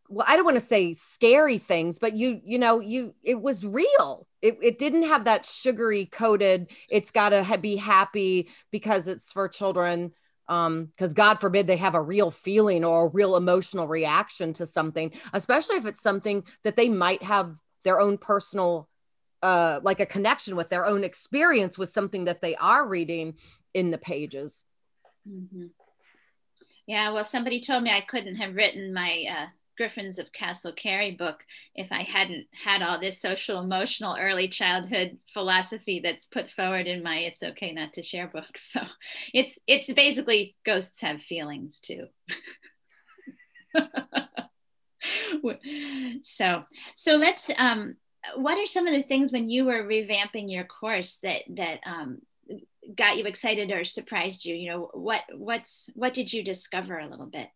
well 0.10 0.26
i 0.28 0.36
don't 0.36 0.46
want 0.46 0.60
to 0.60 0.66
say 0.66 0.94
scary 0.94 1.58
things 1.58 2.00
but 2.00 2.16
you 2.16 2.42
you 2.44 2.60
know 2.60 2.80
you 2.80 3.14
it 3.24 3.42
was 3.42 3.66
real 3.66 4.28
it, 4.42 4.58
it 4.62 4.78
didn't 4.78 5.04
have 5.04 5.26
that 5.26 5.46
sugary 5.46 6.06
coated 6.06 6.70
it's 6.90 7.12
got 7.12 7.30
to 7.30 7.44
ha- 7.44 7.58
be 7.58 7.76
happy 7.76 8.50
because 8.72 9.08
it's 9.08 9.32
for 9.32 9.48
children 9.48 10.12
um 10.50 10.86
because 10.86 11.14
god 11.14 11.40
forbid 11.40 11.68
they 11.68 11.78
have 11.78 11.96
a 11.96 12.02
real 12.02 12.32
feeling 12.32 12.84
or 12.84 13.06
a 13.06 13.10
real 13.10 13.36
emotional 13.36 13.88
reaction 13.88 14.54
to 14.54 14.66
something 14.66 15.12
especially 15.32 15.78
if 15.78 15.86
it's 15.86 16.02
something 16.02 16.44
that 16.64 16.76
they 16.76 16.90
might 16.90 17.24
have 17.24 17.56
their 17.84 18.00
own 18.00 18.18
personal 18.18 18.90
uh 19.42 19.80
like 19.84 20.00
a 20.00 20.06
connection 20.06 20.56
with 20.56 20.70
their 20.70 20.86
own 20.86 21.04
experience 21.04 21.78
with 21.78 21.90
something 21.90 22.26
that 22.26 22.42
they 22.42 22.56
are 22.56 22.88
reading 22.88 23.36
in 23.74 23.90
the 23.90 23.98
pages 23.98 24.66
mm-hmm. 25.28 25.68
yeah 26.88 27.10
well 27.12 27.24
somebody 27.24 27.62
told 27.62 27.82
me 27.82 27.90
i 27.90 28.02
couldn't 28.02 28.36
have 28.36 28.56
written 28.56 28.94
my 28.94 29.24
uh 29.30 29.48
Griffins 29.78 30.20
of 30.20 30.32
Castle 30.32 30.72
Cary 30.74 31.12
book 31.12 31.44
if 31.76 31.92
I 31.92 32.04
hadn't 32.04 32.48
had 32.52 32.82
all 32.82 33.00
this 33.00 33.22
social 33.22 33.60
emotional 33.60 34.18
early 34.20 34.48
childhood 34.48 35.18
philosophy 35.28 36.00
that's 36.00 36.26
put 36.26 36.52
forward 36.52 36.88
in 36.88 37.04
my 37.04 37.20
It's 37.20 37.44
Okay 37.44 37.72
Not 37.72 37.94
to 37.94 38.04
Share 38.04 38.28
book. 38.28 38.46
So 38.58 38.82
it's 39.34 39.60
it's 39.68 39.92
basically 39.92 40.56
ghosts 40.66 41.02
have 41.02 41.22
feelings 41.22 41.80
too. 41.80 42.08
so 46.22 46.64
so 46.96 47.18
let's 47.18 47.50
um 47.60 47.96
what 48.36 48.58
are 48.58 48.68
some 48.68 48.88
of 48.88 48.94
the 48.94 49.04
things 49.04 49.32
when 49.32 49.50
you 49.50 49.66
were 49.66 49.84
revamping 49.84 50.52
your 50.52 50.64
course 50.64 51.18
that 51.24 51.42
that 51.50 51.80
um 51.86 52.20
got 52.96 53.18
you 53.18 53.26
excited 53.26 53.72
or 53.72 53.84
surprised 53.84 54.46
you 54.46 54.56
you 54.56 54.70
know 54.70 54.90
what 54.94 55.24
what's 55.36 55.90
what 55.96 56.14
did 56.14 56.32
you 56.32 56.44
discover 56.44 57.00
a 57.00 57.08
little 57.08 57.26
bit 57.26 57.50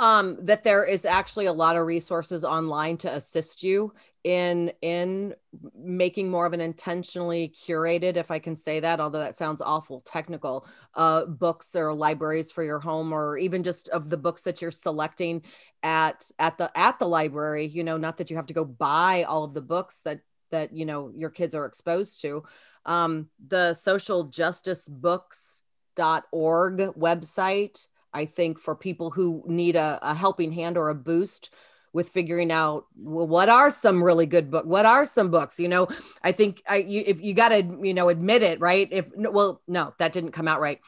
um, 0.00 0.36
that 0.40 0.64
there 0.64 0.84
is 0.84 1.04
actually 1.04 1.46
a 1.46 1.52
lot 1.52 1.76
of 1.76 1.86
resources 1.86 2.42
online 2.42 2.96
to 2.96 3.14
assist 3.14 3.62
you 3.62 3.92
in 4.24 4.72
in 4.82 5.34
making 5.74 6.28
more 6.28 6.44
of 6.44 6.52
an 6.52 6.60
intentionally 6.60 7.50
curated 7.56 8.16
if 8.16 8.30
i 8.30 8.38
can 8.38 8.54
say 8.54 8.78
that 8.78 9.00
although 9.00 9.20
that 9.20 9.34
sounds 9.34 9.62
awful 9.62 10.02
technical 10.02 10.66
uh, 10.94 11.24
books 11.24 11.74
or 11.74 11.94
libraries 11.94 12.52
for 12.52 12.62
your 12.62 12.78
home 12.78 13.14
or 13.14 13.38
even 13.38 13.62
just 13.62 13.88
of 13.88 14.10
the 14.10 14.18
books 14.18 14.42
that 14.42 14.60
you're 14.60 14.70
selecting 14.70 15.42
at 15.82 16.30
at 16.38 16.58
the 16.58 16.70
at 16.78 16.98
the 16.98 17.08
library 17.08 17.64
you 17.66 17.82
know 17.82 17.96
not 17.96 18.18
that 18.18 18.28
you 18.28 18.36
have 18.36 18.44
to 18.44 18.52
go 18.52 18.64
buy 18.64 19.22
all 19.22 19.42
of 19.42 19.54
the 19.54 19.62
books 19.62 20.00
that 20.04 20.20
that 20.50 20.72
you 20.72 20.84
know 20.84 21.10
your 21.16 21.30
kids 21.30 21.54
are 21.54 21.64
exposed 21.64 22.20
to. 22.22 22.42
Um, 22.84 23.28
the 23.46 23.72
social 23.72 24.24
justice 24.24 24.88
books.org 24.88 26.78
website 26.78 27.86
I 28.12 28.26
think 28.26 28.58
for 28.58 28.74
people 28.74 29.10
who 29.10 29.42
need 29.46 29.76
a, 29.76 29.98
a 30.02 30.14
helping 30.14 30.52
hand 30.52 30.76
or 30.76 30.88
a 30.88 30.94
boost 30.94 31.50
with 31.92 32.08
figuring 32.10 32.52
out 32.52 32.86
well, 32.96 33.26
what 33.26 33.48
are 33.48 33.70
some 33.70 34.02
really 34.02 34.26
good 34.26 34.50
book 34.50 34.64
what 34.64 34.86
are 34.86 35.04
some 35.04 35.30
books 35.30 35.58
you 35.58 35.68
know? 35.68 35.88
I 36.22 36.32
think 36.32 36.62
i 36.68 36.76
you, 36.76 37.02
if 37.06 37.22
you 37.22 37.34
got 37.34 37.48
to 37.48 37.78
you 37.82 37.94
know 37.94 38.08
admit 38.08 38.42
it 38.42 38.60
right? 38.60 38.88
If 38.90 39.10
well 39.16 39.60
no 39.66 39.94
that 39.98 40.12
didn't 40.12 40.32
come 40.32 40.48
out 40.48 40.60
right. 40.60 40.80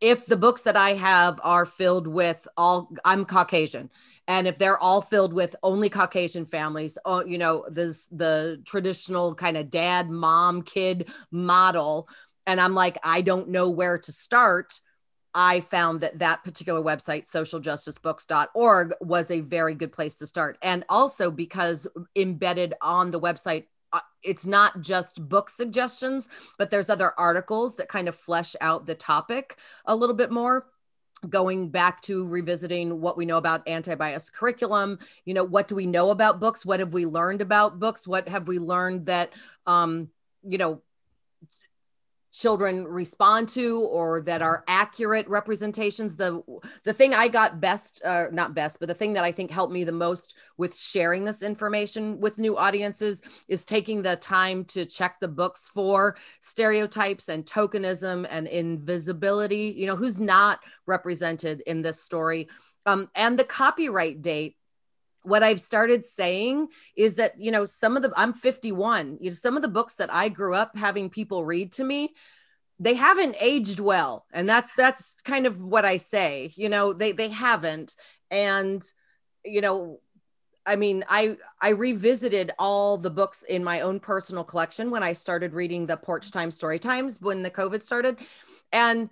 If 0.00 0.24
the 0.24 0.36
books 0.36 0.62
that 0.62 0.76
i 0.76 0.94
have 0.94 1.40
are 1.42 1.66
filled 1.66 2.06
with 2.06 2.46
all 2.56 2.90
i'm 3.04 3.24
caucasian. 3.24 3.90
And 4.28 4.46
if 4.46 4.58
they're 4.58 4.78
all 4.78 5.02
filled 5.02 5.32
with 5.32 5.56
only 5.62 5.90
caucasian 5.90 6.46
families 6.46 6.96
oh 7.04 7.24
you 7.24 7.38
know 7.38 7.66
this 7.70 8.06
the 8.06 8.62
traditional 8.64 9.34
kind 9.34 9.56
of 9.56 9.70
dad 9.70 10.08
mom 10.08 10.62
kid 10.62 11.10
model 11.30 12.08
and 12.46 12.60
i'm 12.60 12.74
like 12.74 12.96
i 13.04 13.20
don't 13.20 13.48
know 13.48 13.68
where 13.68 13.98
to 13.98 14.12
start 14.12 14.80
I 15.34 15.60
found 15.60 16.00
that 16.00 16.18
that 16.18 16.42
particular 16.42 16.80
website, 16.80 17.22
socialjusticebooks.org, 17.30 18.94
was 19.00 19.30
a 19.30 19.40
very 19.40 19.74
good 19.74 19.92
place 19.92 20.16
to 20.16 20.26
start. 20.26 20.58
And 20.62 20.84
also 20.88 21.30
because 21.30 21.86
embedded 22.16 22.74
on 22.82 23.10
the 23.10 23.20
website, 23.20 23.66
uh, 23.92 24.00
it's 24.22 24.46
not 24.46 24.80
just 24.80 25.28
book 25.28 25.50
suggestions, 25.50 26.28
but 26.58 26.70
there's 26.70 26.90
other 26.90 27.12
articles 27.18 27.76
that 27.76 27.88
kind 27.88 28.08
of 28.08 28.16
flesh 28.16 28.54
out 28.60 28.86
the 28.86 28.94
topic 28.94 29.58
a 29.84 29.94
little 29.94 30.16
bit 30.16 30.30
more. 30.30 30.66
Going 31.28 31.68
back 31.68 32.00
to 32.02 32.26
revisiting 32.26 33.00
what 33.00 33.16
we 33.16 33.26
know 33.26 33.36
about 33.36 33.68
anti-bias 33.68 34.30
curriculum 34.30 34.98
you 35.26 35.34
know 35.34 35.44
what 35.44 35.68
do 35.68 35.74
we 35.74 35.84
know 35.84 36.10
about 36.10 36.40
books? 36.40 36.64
What 36.64 36.80
have 36.80 36.94
we 36.94 37.04
learned 37.04 37.42
about 37.42 37.78
books? 37.78 38.08
What 38.08 38.26
have 38.28 38.48
we 38.48 38.58
learned 38.58 39.04
that 39.06 39.34
um 39.66 40.08
you 40.42 40.56
know 40.56 40.80
children 42.32 42.86
respond 42.86 43.48
to 43.48 43.80
or 43.82 44.20
that 44.22 44.42
are 44.42 44.64
accurate 44.68 45.28
representations. 45.28 46.16
The 46.16 46.42
the 46.84 46.92
thing 46.92 47.14
i 47.14 47.28
got 47.28 47.60
best 47.60 48.02
uh, 48.04 48.26
not 48.32 48.54
best 48.54 48.78
but 48.78 48.88
the 48.88 48.94
thing 48.94 49.12
that 49.12 49.24
i 49.24 49.32
think 49.32 49.50
helped 49.50 49.72
me 49.72 49.84
the 49.84 49.92
most 49.92 50.34
with 50.56 50.76
sharing 50.76 51.24
this 51.24 51.42
information 51.42 52.20
with 52.20 52.38
new 52.38 52.56
audiences 52.56 53.22
is 53.48 53.64
taking 53.64 54.02
the 54.02 54.16
time 54.16 54.64
to 54.64 54.84
check 54.84 55.18
the 55.20 55.28
books 55.28 55.68
for 55.68 56.16
stereotypes 56.40 57.28
and 57.28 57.44
tokenism 57.44 58.26
and 58.30 58.46
invisibility 58.46 59.74
you 59.76 59.86
know 59.86 59.96
who's 59.96 60.18
not 60.18 60.60
represented 60.86 61.62
in 61.66 61.82
this 61.82 62.02
story. 62.02 62.48
Um, 62.86 63.08
and 63.14 63.38
the 63.38 63.44
copyright 63.44 64.22
date 64.22 64.56
what 65.22 65.42
I've 65.42 65.60
started 65.60 66.04
saying 66.04 66.68
is 66.96 67.16
that, 67.16 67.40
you 67.40 67.50
know, 67.50 67.64
some 67.64 67.96
of 67.96 68.02
the, 68.02 68.12
I'm 68.16 68.32
51, 68.32 69.18
you 69.20 69.30
know, 69.30 69.34
some 69.34 69.56
of 69.56 69.62
the 69.62 69.68
books 69.68 69.94
that 69.96 70.12
I 70.12 70.28
grew 70.28 70.54
up 70.54 70.76
having 70.76 71.10
people 71.10 71.44
read 71.44 71.72
to 71.72 71.84
me, 71.84 72.14
they 72.78 72.94
haven't 72.94 73.36
aged 73.40 73.80
well. 73.80 74.24
And 74.32 74.48
that's, 74.48 74.72
that's 74.74 75.16
kind 75.22 75.46
of 75.46 75.60
what 75.60 75.84
I 75.84 75.98
say, 75.98 76.52
you 76.54 76.68
know, 76.68 76.92
they, 76.92 77.12
they 77.12 77.28
haven't. 77.28 77.94
And, 78.30 78.82
you 79.44 79.60
know, 79.60 80.00
I 80.66 80.76
mean, 80.76 81.04
I 81.08 81.36
I 81.60 81.70
revisited 81.70 82.52
all 82.58 82.98
the 82.98 83.10
books 83.10 83.42
in 83.42 83.64
my 83.64 83.80
own 83.80 83.98
personal 83.98 84.44
collection 84.44 84.90
when 84.90 85.02
I 85.02 85.12
started 85.12 85.54
reading 85.54 85.86
the 85.86 85.96
Porch 85.96 86.30
Time 86.30 86.50
Story 86.50 86.78
Times 86.78 87.20
when 87.20 87.42
the 87.42 87.50
COVID 87.50 87.82
started. 87.82 88.18
And 88.70 89.08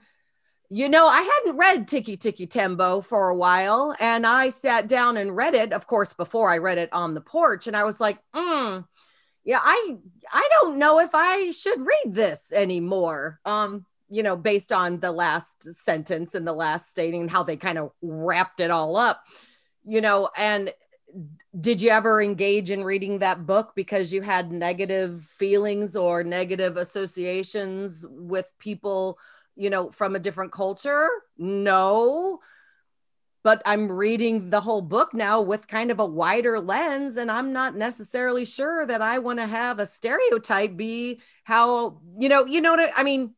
you 0.71 0.89
know, 0.89 1.07
I 1.07 1.23
hadn't 1.23 1.59
read 1.59 1.89
Tikki 1.89 2.17
Tikki 2.17 2.47
Tembo 2.47 3.01
for 3.01 3.31
a 3.31 3.37
while, 3.37 3.95
and 4.01 4.27
I 4.27 4.51
sat 4.51 4.87
down 4.87 5.17
and 5.17 5.35
read 5.35 5.55
it. 5.55 5.73
Of 5.73 5.87
course, 5.87 6.13
before 6.13 6.51
I 6.51 6.59
read 6.59 6.79
it 6.79 6.93
on 6.93 7.15
the 7.15 7.23
porch, 7.23 7.67
and 7.67 7.77
I 7.77 7.85
was 7.85 8.01
like, 8.01 8.19
hmm, 8.35 8.81
yeah, 9.45 9.61
I 9.63 9.97
I 10.31 10.49
don't 10.61 10.79
know 10.79 11.01
if 11.01 11.11
I 11.15 11.53
should 11.53 11.81
read 11.81 12.15
this 12.15 12.53
anymore." 12.53 13.41
Um, 13.47 13.87
you 14.11 14.23
know, 14.23 14.37
based 14.37 14.73
on 14.73 15.01
the 15.01 15.13
last 15.13 15.63
sentence 15.75 16.35
and 16.35 16.47
the 16.47 16.53
last 16.53 16.91
stating 16.91 17.29
how 17.29 17.43
they 17.43 17.57
kind 17.57 17.79
of 17.79 17.93
wrapped 18.03 18.61
it 18.61 18.71
all 18.71 18.97
up, 18.97 19.23
you 19.87 20.03
know, 20.03 20.29
and 20.37 20.73
did 21.59 21.81
you 21.81 21.89
ever 21.91 22.21
engage 22.21 22.71
in 22.71 22.85
reading 22.85 23.19
that 23.19 23.47
book 23.47 23.73
because 23.75 24.13
you 24.13 24.21
had 24.21 24.53
negative 24.53 25.23
feelings 25.25 25.97
or 25.97 26.23
negative 26.23 26.77
associations 26.77 28.07
with 28.11 28.53
people 28.59 29.19
you 29.59 29.71
know, 29.71 29.91
from 29.91 30.15
a 30.15 30.21
different 30.21 30.53
culture? 30.53 31.09
No. 31.37 32.39
But 33.43 33.63
I'm 33.65 33.91
reading 33.91 34.51
the 34.51 34.61
whole 34.61 34.83
book 34.83 35.15
now 35.15 35.41
with 35.41 35.69
kind 35.69 35.91
of 35.91 36.01
a 36.01 36.07
wider 36.07 36.61
lens, 36.61 37.17
and 37.17 37.31
I'm 37.31 37.53
not 37.53 37.77
necessarily 37.77 38.45
sure 38.45 38.87
that 38.87 39.03
I 39.03 39.19
want 39.19 39.39
to 39.39 39.47
have 39.47 39.79
a 39.79 39.87
stereotype 39.87 40.77
be 40.77 41.21
how, 41.45 42.01
you 42.19 42.29
know, 42.29 42.45
you 42.47 42.61
know 42.61 42.73
what 42.73 42.81
I, 42.81 42.93
I 42.97 43.03
mean? 43.03 43.35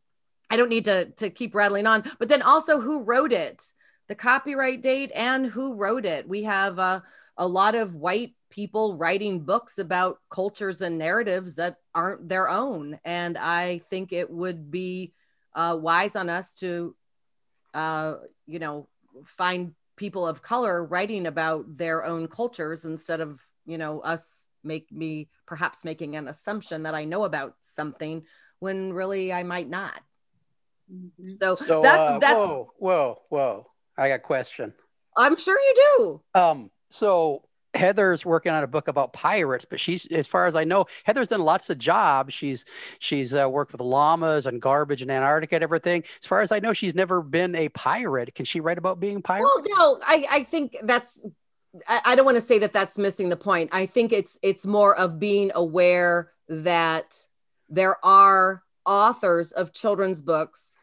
I 0.50 0.56
don't 0.56 0.68
need 0.68 0.86
to 0.86 1.06
to 1.18 1.30
keep 1.30 1.54
rattling 1.54 1.86
on, 1.86 2.04
but 2.18 2.28
then 2.28 2.42
also 2.42 2.80
who 2.80 3.02
wrote 3.02 3.32
it, 3.32 3.72
the 4.08 4.14
copyright 4.14 4.82
date, 4.82 5.12
and 5.14 5.46
who 5.46 5.74
wrote 5.74 6.04
it. 6.04 6.28
We 6.28 6.42
have 6.42 6.78
uh, 6.78 7.00
a 7.36 7.46
lot 7.46 7.74
of 7.74 7.94
white 7.94 8.34
people 8.50 8.96
writing 8.96 9.40
books 9.44 9.78
about 9.78 10.18
cultures 10.28 10.82
and 10.82 10.98
narratives 10.98 11.54
that 11.54 11.76
aren't 11.94 12.28
their 12.28 12.48
own, 12.48 12.98
and 13.04 13.38
I 13.38 13.78
think 13.90 14.12
it 14.12 14.28
would 14.28 14.72
be 14.72 15.12
uh, 15.54 15.76
wise 15.78 16.16
on 16.16 16.28
us 16.28 16.54
to, 16.56 16.94
uh, 17.74 18.14
you 18.46 18.58
know, 18.58 18.88
find 19.24 19.74
people 19.96 20.26
of 20.26 20.42
color 20.42 20.84
writing 20.84 21.26
about 21.26 21.76
their 21.76 22.04
own 22.04 22.28
cultures 22.28 22.84
instead 22.84 23.20
of, 23.20 23.42
you 23.66 23.78
know, 23.78 24.00
us 24.00 24.46
make 24.62 24.90
me 24.92 25.28
perhaps 25.46 25.84
making 25.84 26.16
an 26.16 26.28
assumption 26.28 26.84
that 26.84 26.94
I 26.94 27.04
know 27.04 27.24
about 27.24 27.54
something 27.62 28.24
when 28.58 28.92
really 28.92 29.32
I 29.32 29.42
might 29.42 29.68
not. 29.68 30.00
Mm-hmm. 30.92 31.32
So, 31.38 31.54
so, 31.54 31.82
that's 31.82 32.10
uh, 32.10 32.18
that's 32.18 32.34
whoa, 32.34 32.72
whoa, 32.78 33.18
whoa. 33.28 33.66
I 33.96 34.08
got 34.08 34.14
a 34.14 34.18
question. 34.18 34.72
I'm 35.16 35.36
sure 35.36 35.58
you 35.58 35.74
do. 35.98 36.40
Um, 36.40 36.70
so 36.88 37.42
Heather's 37.74 38.26
working 38.26 38.52
on 38.52 38.64
a 38.64 38.66
book 38.66 38.88
about 38.88 39.12
pirates, 39.12 39.64
but 39.64 39.78
she's, 39.78 40.06
as 40.06 40.26
far 40.26 40.46
as 40.46 40.56
I 40.56 40.64
know, 40.64 40.86
Heather's 41.04 41.28
done 41.28 41.42
lots 41.42 41.70
of 41.70 41.78
jobs. 41.78 42.34
She's 42.34 42.64
she's 42.98 43.34
uh, 43.34 43.48
worked 43.48 43.72
with 43.72 43.80
llamas 43.80 44.46
and 44.46 44.60
garbage 44.60 45.02
in 45.02 45.10
Antarctica 45.10 45.56
and 45.56 45.64
everything. 45.64 46.02
As 46.22 46.26
far 46.26 46.40
as 46.40 46.50
I 46.50 46.58
know, 46.58 46.72
she's 46.72 46.94
never 46.94 47.22
been 47.22 47.54
a 47.54 47.68
pirate. 47.70 48.34
Can 48.34 48.44
she 48.44 48.60
write 48.60 48.78
about 48.78 48.98
being 48.98 49.22
pirate? 49.22 49.42
Well, 49.42 49.64
no, 49.68 50.00
I, 50.02 50.26
I 50.30 50.42
think 50.44 50.76
that's. 50.82 51.26
I, 51.86 52.00
I 52.04 52.14
don't 52.16 52.24
want 52.24 52.36
to 52.36 52.40
say 52.40 52.58
that 52.58 52.72
that's 52.72 52.98
missing 52.98 53.28
the 53.28 53.36
point. 53.36 53.70
I 53.72 53.86
think 53.86 54.12
it's 54.12 54.38
it's 54.42 54.66
more 54.66 54.96
of 54.96 55.20
being 55.20 55.52
aware 55.54 56.32
that 56.48 57.26
there 57.68 58.04
are 58.04 58.64
authors 58.84 59.52
of 59.52 59.72
children's 59.72 60.20
books 60.20 60.76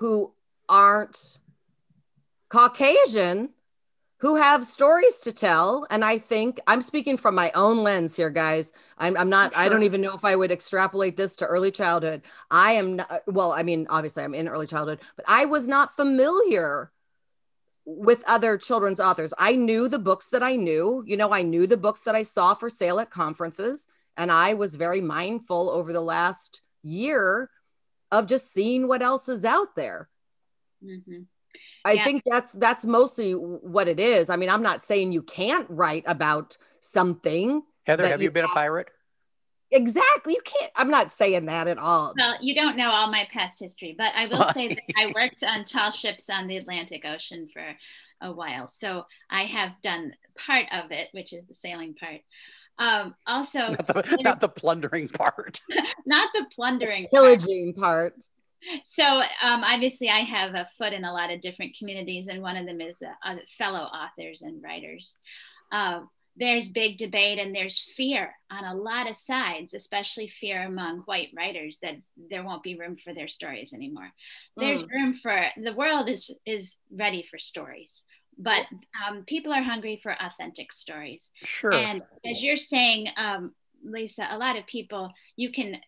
who 0.00 0.32
aren't 0.68 1.38
Caucasian 2.48 3.50
who 4.20 4.36
have 4.36 4.66
stories 4.66 5.16
to 5.16 5.32
tell. 5.32 5.86
And 5.90 6.04
I 6.04 6.18
think 6.18 6.60
I'm 6.66 6.82
speaking 6.82 7.16
from 7.16 7.34
my 7.34 7.50
own 7.54 7.78
lens 7.78 8.16
here, 8.16 8.30
guys. 8.30 8.72
I'm, 8.98 9.16
I'm 9.16 9.30
not, 9.30 9.52
sure. 9.52 9.62
I 9.62 9.68
don't 9.68 9.82
even 9.82 10.02
know 10.02 10.14
if 10.14 10.24
I 10.24 10.36
would 10.36 10.52
extrapolate 10.52 11.16
this 11.16 11.36
to 11.36 11.46
early 11.46 11.70
childhood. 11.70 12.22
I 12.50 12.72
am 12.72 12.96
not, 12.96 13.22
well, 13.26 13.52
I 13.52 13.62
mean, 13.62 13.86
obviously 13.88 14.22
I'm 14.22 14.34
in 14.34 14.48
early 14.48 14.66
childhood, 14.66 15.00
but 15.16 15.24
I 15.26 15.46
was 15.46 15.66
not 15.66 15.96
familiar 15.96 16.92
with 17.86 18.22
other 18.26 18.58
children's 18.58 19.00
authors. 19.00 19.32
I 19.38 19.56
knew 19.56 19.88
the 19.88 19.98
books 19.98 20.28
that 20.28 20.42
I 20.42 20.54
knew, 20.56 21.02
you 21.06 21.16
know, 21.16 21.32
I 21.32 21.42
knew 21.42 21.66
the 21.66 21.78
books 21.78 22.02
that 22.02 22.14
I 22.14 22.22
saw 22.22 22.54
for 22.54 22.68
sale 22.68 23.00
at 23.00 23.10
conferences. 23.10 23.86
And 24.18 24.30
I 24.30 24.52
was 24.52 24.76
very 24.76 25.00
mindful 25.00 25.70
over 25.70 25.94
the 25.94 26.00
last 26.00 26.60
year 26.82 27.48
of 28.12 28.26
just 28.26 28.52
seeing 28.52 28.86
what 28.86 29.00
else 29.00 29.28
is 29.30 29.46
out 29.46 29.74
there. 29.76 30.10
Mm-hmm. 30.84 31.22
I 31.84 31.92
yeah. 31.92 32.04
think 32.04 32.22
that's 32.26 32.52
that's 32.52 32.84
mostly 32.84 33.32
what 33.32 33.88
it 33.88 33.98
is. 33.98 34.30
I 34.30 34.36
mean, 34.36 34.50
I'm 34.50 34.62
not 34.62 34.82
saying 34.82 35.12
you 35.12 35.22
can't 35.22 35.66
write 35.70 36.04
about 36.06 36.56
something. 36.80 37.62
Heather, 37.84 38.06
have 38.06 38.20
you, 38.20 38.24
you 38.24 38.30
been 38.30 38.44
have, 38.44 38.50
a 38.50 38.54
pirate? 38.54 38.88
Exactly. 39.70 40.34
You 40.34 40.40
can't. 40.44 40.72
I'm 40.74 40.90
not 40.90 41.12
saying 41.12 41.46
that 41.46 41.68
at 41.68 41.78
all. 41.78 42.14
Well, 42.16 42.36
you 42.40 42.54
don't 42.54 42.76
know 42.76 42.90
all 42.90 43.10
my 43.10 43.26
past 43.32 43.60
history, 43.60 43.94
but 43.96 44.12
I 44.14 44.26
will 44.26 44.52
say 44.52 44.68
that 44.68 44.82
I 44.98 45.12
worked 45.14 45.42
on 45.42 45.64
tall 45.64 45.90
ships 45.90 46.28
on 46.28 46.48
the 46.48 46.56
Atlantic 46.56 47.04
Ocean 47.04 47.48
for 47.52 47.64
a 48.20 48.32
while, 48.32 48.68
so 48.68 49.06
I 49.30 49.44
have 49.44 49.72
done 49.82 50.12
part 50.36 50.66
of 50.72 50.92
it, 50.92 51.08
which 51.12 51.32
is 51.32 51.46
the 51.46 51.54
sailing 51.54 51.94
part. 51.94 52.20
Um, 52.78 53.14
also, 53.26 53.70
not 53.70 53.86
the, 53.86 54.18
not 54.22 54.40
the 54.40 54.48
plundering 54.48 55.08
part. 55.08 55.60
not 56.06 56.30
the 56.34 56.46
plundering, 56.54 57.08
pillaging 57.12 57.74
part. 57.74 58.14
part 58.14 58.24
so 58.84 59.22
um, 59.42 59.64
obviously 59.64 60.08
i 60.08 60.18
have 60.18 60.54
a 60.54 60.66
foot 60.78 60.92
in 60.92 61.04
a 61.04 61.12
lot 61.12 61.30
of 61.30 61.40
different 61.40 61.76
communities 61.76 62.28
and 62.28 62.42
one 62.42 62.56
of 62.56 62.66
them 62.66 62.80
is 62.80 63.02
uh, 63.02 63.34
fellow 63.58 63.80
authors 63.80 64.42
and 64.42 64.62
writers. 64.62 65.16
Uh, 65.72 66.00
there's 66.36 66.68
big 66.68 66.96
debate 66.96 67.38
and 67.38 67.54
there's 67.54 67.78
fear 67.78 68.32
on 68.50 68.64
a 68.64 68.74
lot 68.74 69.10
of 69.10 69.16
sides 69.16 69.74
especially 69.74 70.26
fear 70.26 70.62
among 70.62 71.00
white 71.00 71.28
writers 71.36 71.78
that 71.82 71.96
there 72.30 72.44
won't 72.44 72.62
be 72.62 72.76
room 72.76 72.96
for 72.96 73.12
their 73.12 73.28
stories 73.28 73.72
anymore. 73.72 74.10
There's 74.56 74.82
mm. 74.82 74.90
room 74.90 75.14
for 75.14 75.46
the 75.62 75.74
world 75.74 76.08
is 76.08 76.30
is 76.46 76.76
ready 76.90 77.22
for 77.22 77.38
stories 77.38 78.04
but 78.38 78.62
um, 79.06 79.24
people 79.24 79.52
are 79.52 79.62
hungry 79.62 80.00
for 80.02 80.12
authentic 80.12 80.72
stories. 80.72 81.30
Sure. 81.44 81.74
And 81.74 82.00
as 82.24 82.42
you're 82.42 82.56
saying 82.56 83.08
um, 83.16 83.52
lisa 83.84 84.26
a 84.30 84.38
lot 84.38 84.58
of 84.58 84.66
people 84.66 85.10
you 85.36 85.50
can 85.50 85.80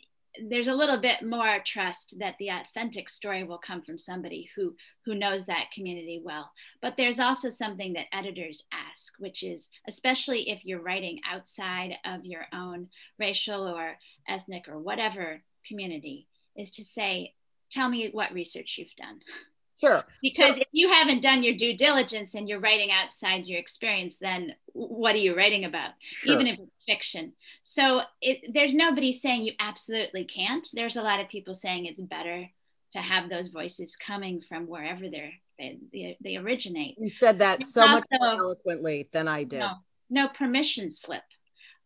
there's 0.48 0.68
a 0.68 0.74
little 0.74 0.96
bit 0.96 1.22
more 1.22 1.58
trust 1.64 2.18
that 2.18 2.36
the 2.38 2.48
authentic 2.48 3.08
story 3.10 3.44
will 3.44 3.58
come 3.58 3.82
from 3.82 3.98
somebody 3.98 4.48
who 4.56 4.74
who 5.04 5.14
knows 5.14 5.44
that 5.46 5.70
community 5.74 6.22
well. 6.24 6.50
But 6.80 6.96
there's 6.96 7.18
also 7.18 7.50
something 7.50 7.92
that 7.94 8.06
editors 8.12 8.64
ask 8.72 9.12
which 9.18 9.42
is 9.42 9.70
especially 9.88 10.50
if 10.50 10.64
you're 10.64 10.80
writing 10.80 11.20
outside 11.30 11.96
of 12.04 12.24
your 12.24 12.46
own 12.52 12.88
racial 13.18 13.66
or 13.66 13.98
ethnic 14.28 14.68
or 14.68 14.78
whatever 14.78 15.42
community 15.66 16.28
is 16.56 16.70
to 16.72 16.84
say 16.84 17.34
tell 17.70 17.88
me 17.88 18.08
what 18.12 18.32
research 18.32 18.76
you've 18.78 18.96
done 18.96 19.20
Sure. 19.82 20.04
Because 20.22 20.58
if 20.58 20.68
you 20.71 20.88
haven't 20.88 21.23
done 21.23 21.42
your 21.42 21.54
due 21.54 21.76
diligence 21.76 22.34
and 22.34 22.49
you're 22.49 22.60
writing 22.60 22.90
outside 22.92 23.47
your 23.47 23.58
experience, 23.58 24.16
then 24.16 24.54
what 24.73 25.14
are 25.14 25.18
you 25.18 25.36
writing 25.36 25.64
about? 25.64 25.90
Sure. 26.18 26.34
Even 26.34 26.47
if 26.47 26.58
it's 26.60 26.84
fiction. 26.86 27.32
So 27.62 28.02
it, 28.21 28.52
there's 28.52 28.75
nobody 28.75 29.12
saying 29.12 29.42
you 29.42 29.54
absolutely 29.58 30.25
can't. 30.25 30.66
There's 30.73 30.97
a 30.97 31.02
lot 31.02 31.21
of 31.21 31.28
people 31.28 31.54
saying 31.54 31.86
it's 31.86 32.00
better 32.00 32.47
to 32.92 32.99
have 32.99 33.28
those 33.28 33.49
voices 33.49 33.97
coming 33.97 34.40
from 34.40 34.66
wherever 34.66 35.08
they're 35.08 35.32
they, 35.58 36.16
they 36.21 36.36
originate. 36.36 36.97
You 36.99 37.08
said 37.08 37.38
that 37.38 37.60
it's 37.60 37.73
so 37.73 37.86
much 37.86 38.04
more 38.10 38.30
eloquently 38.30 39.08
than 39.12 39.28
I 39.28 39.45
did. 39.45 39.60
No, 39.60 39.75
no 40.10 40.28
permission 40.28 40.90
slip. 40.90 41.23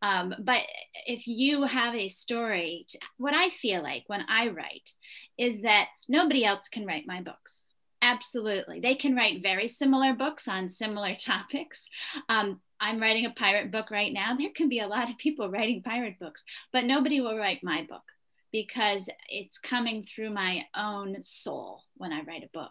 Um, 0.00 0.34
but 0.38 0.62
if 1.06 1.26
you 1.26 1.64
have 1.64 1.94
a 1.94 2.08
story, 2.08 2.86
to, 2.88 2.98
what 3.18 3.34
I 3.34 3.50
feel 3.50 3.82
like 3.82 4.04
when 4.06 4.24
I 4.28 4.48
write 4.48 4.90
is 5.36 5.62
that 5.62 5.88
nobody 6.08 6.44
else 6.44 6.68
can 6.68 6.86
write 6.86 7.04
my 7.06 7.20
books. 7.20 7.70
Absolutely. 8.06 8.78
They 8.78 8.94
can 8.94 9.16
write 9.16 9.42
very 9.42 9.66
similar 9.66 10.12
books 10.12 10.46
on 10.46 10.68
similar 10.68 11.16
topics. 11.18 11.88
Um, 12.28 12.60
I'm 12.78 13.00
writing 13.00 13.26
a 13.26 13.30
pirate 13.30 13.72
book 13.72 13.90
right 13.90 14.12
now. 14.12 14.36
There 14.36 14.50
can 14.54 14.68
be 14.68 14.78
a 14.78 14.86
lot 14.86 15.10
of 15.10 15.18
people 15.18 15.50
writing 15.50 15.82
pirate 15.82 16.20
books, 16.20 16.44
but 16.72 16.84
nobody 16.84 17.20
will 17.20 17.36
write 17.36 17.64
my 17.64 17.84
book 17.88 18.04
because 18.52 19.08
it's 19.28 19.58
coming 19.58 20.04
through 20.04 20.30
my 20.30 20.62
own 20.76 21.16
soul 21.22 21.82
when 21.96 22.12
I 22.12 22.22
write 22.22 22.44
a 22.44 22.56
book. 22.56 22.70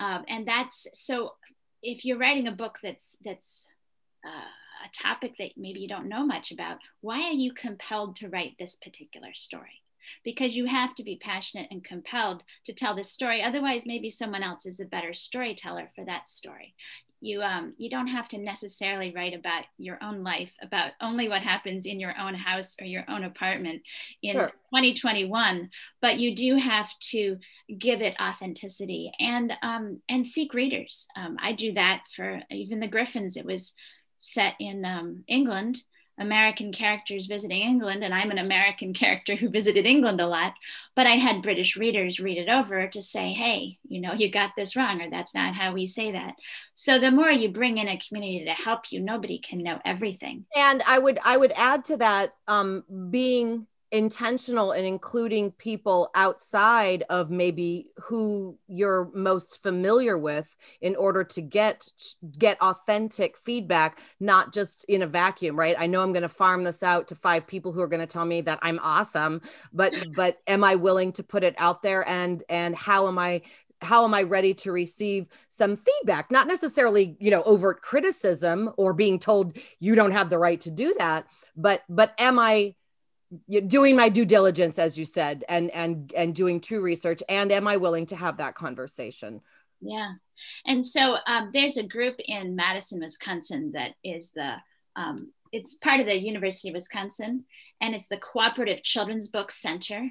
Um, 0.00 0.24
and 0.26 0.48
that's 0.48 0.86
so 0.94 1.34
if 1.82 2.06
you're 2.06 2.18
writing 2.18 2.48
a 2.48 2.52
book 2.52 2.78
that's 2.82 3.14
that's 3.22 3.66
uh, 4.26 4.86
a 4.86 4.88
topic 5.02 5.34
that 5.38 5.50
maybe 5.58 5.80
you 5.80 5.88
don't 5.88 6.08
know 6.08 6.24
much 6.24 6.50
about, 6.50 6.78
why 7.02 7.24
are 7.24 7.32
you 7.32 7.52
compelled 7.52 8.16
to 8.16 8.30
write 8.30 8.56
this 8.58 8.76
particular 8.76 9.34
story? 9.34 9.82
Because 10.24 10.56
you 10.56 10.66
have 10.66 10.94
to 10.96 11.04
be 11.04 11.16
passionate 11.16 11.68
and 11.70 11.84
compelled 11.84 12.42
to 12.64 12.72
tell 12.72 12.94
this 12.94 13.12
story. 13.12 13.42
Otherwise, 13.42 13.86
maybe 13.86 14.10
someone 14.10 14.42
else 14.42 14.66
is 14.66 14.76
the 14.76 14.84
better 14.84 15.14
storyteller 15.14 15.90
for 15.94 16.04
that 16.04 16.28
story. 16.28 16.74
You, 17.20 17.42
um, 17.42 17.72
you 17.78 17.88
don't 17.88 18.08
have 18.08 18.28
to 18.28 18.38
necessarily 18.38 19.12
write 19.14 19.34
about 19.34 19.64
your 19.78 19.98
own 20.02 20.22
life, 20.22 20.52
about 20.60 20.92
only 21.00 21.28
what 21.28 21.42
happens 21.42 21.86
in 21.86 21.98
your 21.98 22.14
own 22.18 22.34
house 22.34 22.76
or 22.78 22.86
your 22.86 23.04
own 23.08 23.24
apartment 23.24 23.82
in 24.22 24.32
sure. 24.32 24.48
2021, 24.74 25.70
but 26.02 26.18
you 26.18 26.34
do 26.34 26.56
have 26.56 26.90
to 27.10 27.38
give 27.78 28.02
it 28.02 28.20
authenticity 28.20 29.10
and, 29.18 29.54
um, 29.62 30.02
and 30.08 30.26
seek 30.26 30.52
readers. 30.52 31.06
Um, 31.16 31.38
I 31.40 31.52
do 31.52 31.72
that 31.72 32.02
for 32.14 32.42
even 32.50 32.80
the 32.80 32.86
Griffins. 32.86 33.36
It 33.36 33.46
was 33.46 33.72
set 34.18 34.54
in 34.60 34.84
um, 34.84 35.24
England 35.26 35.82
American 36.18 36.72
characters 36.72 37.26
visiting 37.26 37.62
England, 37.62 38.02
and 38.02 38.14
I'm 38.14 38.30
an 38.30 38.38
American 38.38 38.94
character 38.94 39.34
who 39.34 39.48
visited 39.48 39.86
England 39.86 40.20
a 40.20 40.26
lot, 40.26 40.54
but 40.94 41.06
I 41.06 41.10
had 41.10 41.42
British 41.42 41.76
readers 41.76 42.20
read 42.20 42.38
it 42.38 42.48
over 42.48 42.88
to 42.88 43.02
say, 43.02 43.32
hey, 43.32 43.78
you 43.86 44.00
know, 44.00 44.12
you 44.12 44.30
got 44.30 44.52
this 44.56 44.76
wrong, 44.76 45.02
or 45.02 45.10
that's 45.10 45.34
not 45.34 45.54
how 45.54 45.72
we 45.72 45.86
say 45.86 46.12
that. 46.12 46.34
So 46.74 46.98
the 46.98 47.10
more 47.10 47.30
you 47.30 47.50
bring 47.50 47.78
in 47.78 47.88
a 47.88 47.98
community 47.98 48.44
to 48.44 48.52
help 48.52 48.90
you, 48.90 49.00
nobody 49.00 49.38
can 49.38 49.62
know 49.62 49.78
everything. 49.84 50.46
And 50.56 50.82
I 50.86 50.98
would 50.98 51.18
I 51.24 51.36
would 51.36 51.52
add 51.54 51.84
to 51.86 51.96
that 51.98 52.32
um, 52.48 52.84
being 53.10 53.66
intentional 53.96 54.72
in 54.72 54.84
including 54.84 55.50
people 55.52 56.10
outside 56.14 57.02
of 57.08 57.30
maybe 57.30 57.90
who 57.96 58.58
you're 58.68 59.10
most 59.14 59.62
familiar 59.62 60.18
with 60.18 60.54
in 60.80 60.94
order 60.96 61.24
to 61.24 61.40
get 61.40 61.88
get 62.38 62.60
authentic 62.60 63.36
feedback 63.36 64.00
not 64.20 64.52
just 64.52 64.84
in 64.84 65.02
a 65.02 65.06
vacuum 65.06 65.58
right? 65.58 65.76
I 65.78 65.86
know 65.86 66.02
i'm 66.02 66.12
going 66.12 66.22
to 66.22 66.28
farm 66.28 66.64
this 66.64 66.82
out 66.82 67.08
to 67.08 67.14
five 67.14 67.46
people 67.46 67.72
who 67.72 67.80
are 67.80 67.88
going 67.88 68.00
to 68.00 68.06
tell 68.06 68.24
me 68.24 68.40
that 68.42 68.58
i'm 68.62 68.78
awesome 68.82 69.40
but 69.72 69.94
but 70.14 70.38
am 70.46 70.62
i 70.62 70.74
willing 70.74 71.12
to 71.12 71.22
put 71.22 71.42
it 71.42 71.54
out 71.58 71.82
there? 71.82 72.06
And 72.08 72.42
and 72.48 72.76
how 72.76 73.08
am 73.08 73.18
i 73.18 73.42
how 73.82 74.04
am 74.04 74.14
i 74.14 74.22
ready 74.22 74.54
to 74.54 74.72
receive 74.72 75.26
some 75.48 75.76
feedback? 75.76 76.30
Not 76.30 76.46
necessarily 76.46 77.16
you 77.18 77.30
know 77.30 77.42
overt 77.42 77.82
criticism 77.82 78.72
or 78.76 78.92
being 78.92 79.18
told 79.18 79.56
you 79.78 79.94
don't 79.94 80.12
have 80.12 80.30
the 80.30 80.38
right 80.38 80.60
to 80.62 80.70
do 80.70 80.94
that 80.98 81.26
but 81.56 81.82
but 81.88 82.12
am 82.18 82.38
i 82.38 82.74
doing 83.66 83.96
my 83.96 84.08
due 84.08 84.24
diligence 84.24 84.78
as 84.78 84.98
you 84.98 85.04
said 85.04 85.44
and 85.48 85.70
and 85.70 86.12
and 86.16 86.34
doing 86.34 86.60
true 86.60 86.80
research 86.80 87.22
and 87.28 87.50
am 87.50 87.66
i 87.66 87.76
willing 87.76 88.06
to 88.06 88.16
have 88.16 88.36
that 88.36 88.54
conversation? 88.54 89.40
Yeah. 89.80 90.12
And 90.64 90.84
so 90.84 91.18
um, 91.26 91.50
there's 91.52 91.76
a 91.76 91.82
group 91.82 92.16
in 92.24 92.54
madison 92.56 93.00
wisconsin 93.00 93.72
that 93.72 93.94
is 94.04 94.30
the 94.30 94.54
um, 94.94 95.32
it's 95.52 95.74
part 95.76 96.00
of 96.00 96.06
the 96.06 96.18
university 96.18 96.68
of 96.68 96.74
wisconsin 96.74 97.44
and 97.80 97.94
it's 97.94 98.08
the 98.08 98.16
cooperative 98.16 98.82
children's 98.82 99.28
book 99.28 99.50
center. 99.52 100.08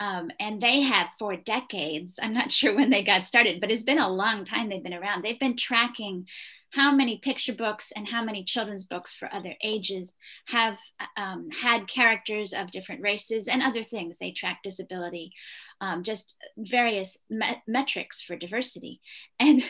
Um, 0.00 0.30
and 0.38 0.60
they 0.60 0.82
have 0.82 1.08
for 1.18 1.34
decades 1.34 2.20
i'm 2.22 2.32
not 2.32 2.52
sure 2.58 2.76
when 2.76 2.90
they 2.90 3.02
got 3.02 3.26
started 3.26 3.60
but 3.60 3.70
it's 3.70 3.82
been 3.82 3.98
a 3.98 4.08
long 4.08 4.44
time 4.44 4.68
they've 4.68 4.82
been 4.82 4.94
around. 4.94 5.24
They've 5.24 5.40
been 5.40 5.56
tracking 5.56 6.26
how 6.70 6.92
many 6.92 7.18
picture 7.18 7.52
books 7.52 7.92
and 7.96 8.06
how 8.06 8.22
many 8.22 8.44
children's 8.44 8.84
books 8.84 9.14
for 9.14 9.32
other 9.32 9.54
ages 9.62 10.12
have 10.46 10.78
um, 11.16 11.48
had 11.50 11.88
characters 11.88 12.52
of 12.52 12.70
different 12.70 13.00
races 13.00 13.48
and 13.48 13.62
other 13.62 13.82
things. 13.82 14.18
They 14.18 14.32
track 14.32 14.60
disability, 14.62 15.32
um, 15.80 16.02
just 16.02 16.36
various 16.58 17.16
me- 17.30 17.62
metrics 17.66 18.20
for 18.20 18.36
diversity. 18.36 19.00
And, 19.40 19.64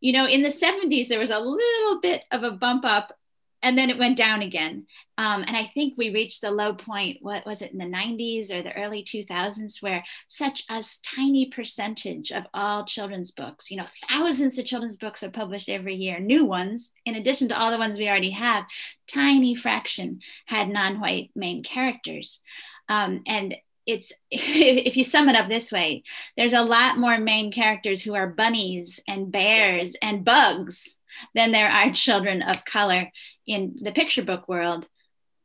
you 0.00 0.12
know, 0.12 0.26
in 0.26 0.42
the 0.42 0.48
70s, 0.48 1.08
there 1.08 1.18
was 1.18 1.30
a 1.30 1.40
little 1.40 2.00
bit 2.00 2.22
of 2.30 2.44
a 2.44 2.50
bump 2.50 2.84
up 2.84 3.12
and 3.64 3.78
then 3.78 3.88
it 3.88 3.98
went 3.98 4.18
down 4.18 4.42
again. 4.42 4.86
Um, 5.16 5.42
and 5.42 5.56
I 5.56 5.64
think 5.64 5.94
we 5.96 6.10
reached 6.10 6.42
the 6.42 6.50
low 6.50 6.74
point, 6.74 7.18
what 7.22 7.46
was 7.46 7.62
it, 7.62 7.72
in 7.72 7.78
the 7.78 7.84
90s 7.86 8.52
or 8.52 8.62
the 8.62 8.76
early 8.76 9.02
2000s, 9.02 9.82
where 9.82 10.04
such 10.28 10.64
a 10.68 10.84
tiny 11.02 11.46
percentage 11.46 12.30
of 12.30 12.44
all 12.52 12.84
children's 12.84 13.30
books, 13.30 13.70
you 13.70 13.78
know, 13.78 13.86
thousands 14.10 14.58
of 14.58 14.66
children's 14.66 14.96
books 14.96 15.22
are 15.22 15.30
published 15.30 15.70
every 15.70 15.94
year, 15.94 16.20
new 16.20 16.44
ones, 16.44 16.92
in 17.06 17.14
addition 17.14 17.48
to 17.48 17.58
all 17.58 17.70
the 17.70 17.78
ones 17.78 17.96
we 17.96 18.08
already 18.08 18.30
have, 18.30 18.64
tiny 19.08 19.54
fraction 19.54 20.20
had 20.44 20.68
non 20.68 21.00
white 21.00 21.30
main 21.34 21.62
characters. 21.62 22.40
Um, 22.90 23.22
and 23.26 23.54
it's 23.86 24.12
if 24.30 24.94
you 24.96 25.04
sum 25.04 25.28
it 25.28 25.36
up 25.36 25.48
this 25.48 25.70
way 25.70 26.02
there's 26.38 26.54
a 26.54 26.62
lot 26.62 26.96
more 26.96 27.18
main 27.18 27.52
characters 27.52 28.02
who 28.02 28.14
are 28.14 28.26
bunnies 28.26 28.98
and 29.06 29.30
bears 29.30 29.94
and 30.00 30.24
bugs 30.24 30.96
than 31.34 31.52
there 31.52 31.70
are 31.70 31.92
children 31.92 32.40
of 32.42 32.64
color 32.64 33.10
in 33.46 33.76
the 33.80 33.92
picture 33.92 34.22
book 34.22 34.48
world 34.48 34.88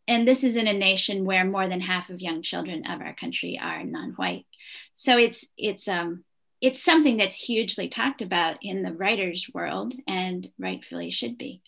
and 0.10 0.28
this 0.28 0.44
is 0.44 0.56
in 0.56 0.68
a 0.68 0.74
nation 0.74 1.24
where 1.24 1.46
more 1.46 1.68
than 1.68 1.82
half 1.82 2.10
of 2.10 2.20
young 2.20 2.42
children 2.42 2.88
of 2.88 3.00
our 3.00 3.14
country 3.14 3.60
are 3.62 3.84
non-white. 3.84 4.48
So 4.92 5.20
it's 5.20 5.46
it's 5.56 5.88
um 5.88 6.24
it's 6.62 6.84
something 6.84 7.16
that's 7.16 7.36
hugely 7.36 7.88
talked 7.90 8.24
about 8.24 8.58
in 8.64 8.82
the 8.82 8.92
writers 8.92 9.48
world 9.54 9.94
and 10.08 10.50
rightfully 10.58 11.12
should 11.12 11.38
be. 11.38 11.62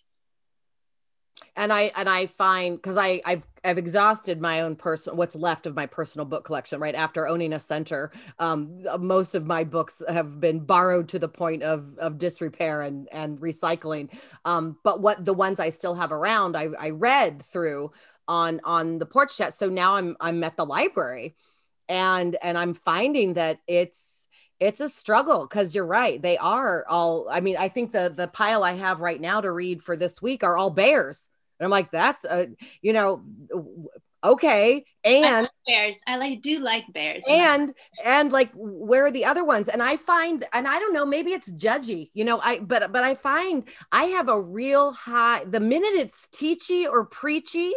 And 1.56 1.72
I 1.72 1.91
and 1.96 2.10
I 2.10 2.26
find 2.26 2.78
because 2.78 2.98
I 2.98 3.22
I've 3.24 3.46
I've 3.63 3.78
exhausted 3.78 4.41
my 4.41 4.62
own 4.62 4.76
personal 4.76 5.17
what's 5.17 5.36
left 5.36 5.65
of 5.65 5.76
my 5.76 5.86
personal 5.86 6.26
book 6.26 6.45
collection 6.45 6.80
right 6.80 6.95
after 6.95 7.28
owning 7.28 7.54
a 7.54 7.60
center. 7.60 8.12
Um, 8.39 8.84
most 9.00 9.36
of 9.36 9.45
my 9.45 9.63
books 9.63 10.02
have 10.10 10.39
been 10.39 10.60
borrowed 10.62 11.08
to 11.10 11.19
the 11.19 11.30
point 11.30 11.62
of 11.63 11.97
of 11.97 12.17
disrepair 12.17 12.82
and 12.82 13.08
and 13.12 13.39
recycling. 13.39 14.13
Um, 14.45 14.78
but 14.84 15.02
what 15.02 15.24
the 15.24 15.34
ones 15.34 15.60
I 15.60 15.69
still 15.69 15.95
have 15.95 16.12
around, 16.12 16.58
I 16.58 16.69
I 16.80 16.89
read 16.89 17.43
through 17.43 17.91
on 18.28 18.62
on 18.63 18.97
the 18.97 19.06
porch 19.06 19.38
chat. 19.38 19.54
So 19.54 19.69
now 19.69 19.95
I'm 19.95 20.17
I'm 20.19 20.43
at 20.43 20.58
the 20.58 20.65
library, 20.65 21.36
and 21.88 22.36
and 22.41 22.58
I'm 22.58 22.74
finding 22.74 23.34
that 23.34 23.60
it's 23.67 24.28
it's 24.60 24.80
a 24.80 24.88
struggle 24.88 25.47
because 25.47 25.74
you're 25.74 25.86
right 25.86 26.21
they 26.21 26.38
are 26.38 26.86
all 26.88 27.28
i 27.32 27.41
mean 27.41 27.58
i 27.58 27.67
think 27.67 27.91
the 27.91 28.13
the 28.15 28.28
pile 28.28 28.63
i 28.63 28.74
have 28.74 29.02
right 29.02 29.19
now 29.19 29.41
to 29.41 29.52
read 29.52 29.82
for 29.82 29.97
this 29.97 30.21
week 30.21 30.43
are 30.43 30.56
all 30.56 30.69
bears 30.69 31.30
and 31.62 31.65
I'm 31.65 31.69
like, 31.69 31.91
that's 31.91 32.26
a, 32.26 32.47
you 32.82 32.91
know, 32.91 33.21
okay. 34.24 34.84
And 35.06 35.45
I 35.45 35.50
bears, 35.67 36.00
I 36.08 36.17
like 36.17 36.41
do 36.41 36.58
like 36.58 36.86
bears. 36.91 37.24
And 37.30 37.71
and 38.04 38.32
like 38.32 38.50
where 38.56 39.06
are 39.06 39.12
the 39.12 39.26
other 39.26 39.45
ones? 39.45 39.69
And 39.69 39.84
I 39.84 39.95
find, 39.97 40.43
and 40.54 40.67
I 40.67 40.80
don't 40.80 40.91
know, 40.91 41.06
maybe 41.06 41.30
it's 41.34 41.52
judgy, 41.52 42.10
you 42.15 42.26
know. 42.26 42.39
I 42.39 42.58
but 42.58 42.91
but 42.91 43.04
I 43.04 43.13
find 43.13 43.69
I 43.91 44.06
have 44.06 44.28
a 44.28 44.41
real 44.41 44.93
high. 44.93 45.45
The 45.45 45.60
minute 45.60 45.93
it's 45.93 46.28
teachy 46.34 46.89
or 46.89 47.06
preachy, 47.06 47.74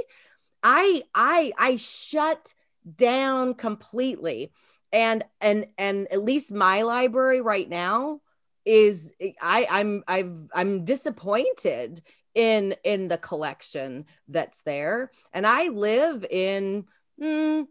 I 0.62 1.02
I 1.14 1.52
I 1.58 1.76
shut 1.76 2.54
down 2.96 3.52
completely. 3.52 4.50
And 4.94 5.24
and 5.42 5.66
and 5.76 6.10
at 6.10 6.22
least 6.22 6.52
my 6.52 6.82
library 6.82 7.42
right 7.42 7.68
now 7.68 8.20
is 8.64 9.12
I 9.42 9.66
I'm 9.70 10.04
I've 10.08 10.48
I'm 10.54 10.86
disappointed 10.86 12.00
in 12.34 12.74
in 12.82 13.08
the 13.08 13.18
collection 13.18 14.06
that's 14.28 14.62
there. 14.62 15.10
And 15.32 15.46
i 15.46 15.68
live 15.68 16.24
in 16.28 16.84
mm, 17.20 17.66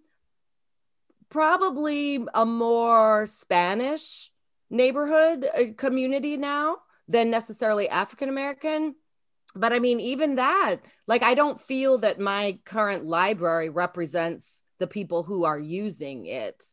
probably 1.30 2.26
a 2.34 2.45
more 2.45 3.26
spanish 3.26 4.32
neighborhood 4.69 5.45
uh, 5.45 5.63
community 5.78 6.38
now 6.38 6.78
than 7.08 7.30
necessarily 7.30 7.89
african 7.89 8.30
american. 8.30 8.95
But 9.56 9.73
i 9.73 9.80
mean 9.80 9.99
even 9.99 10.36
that 10.36 10.78
like 11.06 11.23
i 11.23 11.36
don't 11.36 11.62
feel 11.62 11.99
that 11.99 12.19
my 12.19 12.58
current 12.65 13.06
library 13.06 13.69
represents 13.69 14.63
the 14.80 14.88
people 14.88 15.23
who 15.23 15.43
are 15.43 15.60
using 15.60 16.26
it 16.26 16.63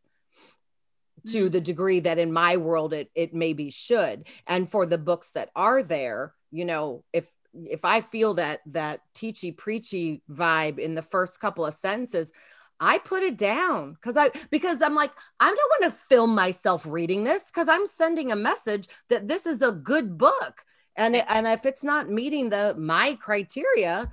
to 1.27 1.47
mm. 1.47 1.53
the 1.53 1.61
degree 1.61 2.01
that 2.01 2.19
in 2.19 2.33
my 2.33 2.57
world 2.57 2.95
it 2.95 3.11
it 3.15 3.35
maybe 3.35 3.71
should. 3.71 4.27
And 4.47 4.71
for 4.71 4.87
the 4.87 4.97
books 4.97 5.33
that 5.33 5.51
are 5.57 5.83
there 5.83 6.33
you 6.51 6.65
know 6.65 7.05
if 7.13 7.29
if 7.55 7.85
I 7.85 8.01
feel 8.01 8.35
that 8.35 8.61
that 8.67 9.01
teachy 9.15 9.57
preachy 9.57 10.23
vibe 10.31 10.79
in 10.79 10.95
the 10.95 11.03
first 11.03 11.41
couple 11.41 11.67
of 11.67 11.75
sentences, 11.75 12.33
I 12.79 12.99
put 12.99 13.23
it 13.23 13.37
down 13.37 13.95
because 13.95 14.17
I 14.17 14.31
because 14.51 14.81
I'm 14.81 14.95
like 14.95 15.13
I 15.39 15.47
don't 15.47 15.57
want 15.57 15.93
to 15.93 16.01
film 16.09 16.35
myself 16.35 16.87
reading 16.87 17.25
this 17.25 17.51
because 17.51 17.69
I'm 17.69 17.87
sending 17.87 18.33
a 18.33 18.37
message 18.37 18.89
that 19.09 19.29
this 19.29 19.47
is 19.47 19.63
a 19.63 19.73
good 19.73 20.17
book 20.17 20.65
and 20.97 21.17
it, 21.17 21.25
and 21.29 21.47
if 21.47 21.67
it's 21.67 21.85
not 21.85 22.11
meeting 22.11 22.51
the 22.51 22.75
my 22.79 23.15
criteria, 23.15 24.11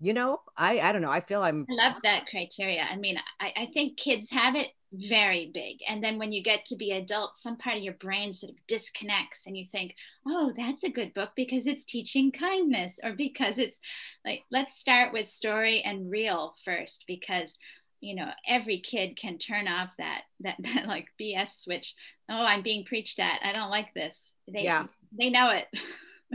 you 0.00 0.12
know, 0.12 0.40
I 0.56 0.80
I 0.80 0.92
don't 0.92 1.02
know. 1.02 1.10
I 1.10 1.20
feel 1.20 1.42
I'm. 1.42 1.66
I 1.70 1.88
love 1.88 2.02
that 2.02 2.26
criteria. 2.26 2.82
I 2.82 2.96
mean, 2.96 3.18
I 3.40 3.52
I 3.56 3.66
think 3.72 3.96
kids 3.96 4.30
have 4.30 4.54
it 4.54 4.68
very 4.96 5.50
big. 5.52 5.78
And 5.88 6.02
then 6.02 6.18
when 6.18 6.32
you 6.32 6.42
get 6.42 6.66
to 6.66 6.76
be 6.76 6.92
adult, 6.92 7.36
some 7.36 7.56
part 7.56 7.76
of 7.76 7.82
your 7.82 7.94
brain 7.94 8.32
sort 8.32 8.52
of 8.52 8.66
disconnects 8.66 9.46
and 9.46 9.56
you 9.56 9.64
think, 9.64 9.94
oh, 10.26 10.52
that's 10.56 10.84
a 10.84 10.90
good 10.90 11.14
book 11.14 11.30
because 11.36 11.66
it's 11.66 11.84
teaching 11.84 12.32
kindness 12.32 12.98
or 13.02 13.12
because 13.12 13.58
it's 13.58 13.78
like, 14.24 14.42
let's 14.50 14.76
start 14.76 15.12
with 15.12 15.28
story 15.28 15.82
and 15.82 16.10
real 16.10 16.54
first 16.64 17.04
because 17.06 17.54
you 18.00 18.14
know 18.14 18.28
every 18.46 18.78
kid 18.80 19.16
can 19.16 19.38
turn 19.38 19.66
off 19.66 19.88
that 19.96 20.22
that, 20.40 20.56
that 20.60 20.86
like 20.86 21.06
bs 21.20 21.62
switch. 21.62 21.94
Oh 22.28 22.44
i'm 22.44 22.62
being 22.62 22.84
preached 22.84 23.18
at. 23.18 23.40
I 23.42 23.52
don't 23.52 23.70
like 23.70 23.94
this. 23.94 24.30
They 24.52 24.64
yeah. 24.64 24.86
they 25.18 25.30
know 25.30 25.50
it 25.50 25.66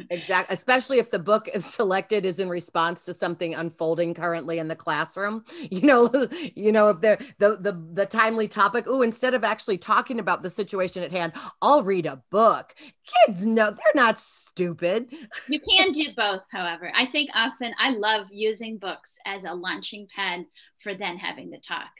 exactly 0.09 0.53
especially 0.53 0.99
if 0.99 1.11
the 1.11 1.19
book 1.19 1.47
is 1.53 1.65
selected 1.65 2.25
is 2.25 2.39
in 2.39 2.49
response 2.49 3.05
to 3.05 3.13
something 3.13 3.53
unfolding 3.55 4.13
currently 4.13 4.59
in 4.59 4.67
the 4.67 4.75
classroom. 4.75 5.43
You 5.71 5.81
know 5.81 6.27
you 6.55 6.71
know 6.71 6.89
if 6.89 7.01
they're 7.01 7.17
the 7.39 7.57
the, 7.57 7.81
the 7.93 8.05
timely 8.05 8.47
topic 8.47 8.85
oh 8.87 9.01
instead 9.01 9.33
of 9.33 9.43
actually 9.43 9.77
talking 9.77 10.19
about 10.19 10.43
the 10.43 10.49
situation 10.49 11.01
at 11.01 11.11
hand 11.11 11.33
i'll 11.61 11.83
read 11.83 12.05
a 12.05 12.21
book. 12.29 12.73
Kids 13.25 13.47
know 13.47 13.71
they're 13.71 14.03
not 14.03 14.19
stupid. 14.19 15.13
You 15.47 15.59
can 15.59 15.91
do 15.91 16.07
both 16.15 16.45
however. 16.51 16.91
I 16.95 17.05
think 17.05 17.29
often 17.35 17.73
i 17.79 17.91
love 17.91 18.27
using 18.31 18.77
books 18.77 19.17
as 19.25 19.43
a 19.43 19.53
launching 19.53 20.07
pad 20.13 20.45
for 20.79 20.93
then 20.93 21.17
having 21.17 21.51
the 21.51 21.59
talk 21.59 21.91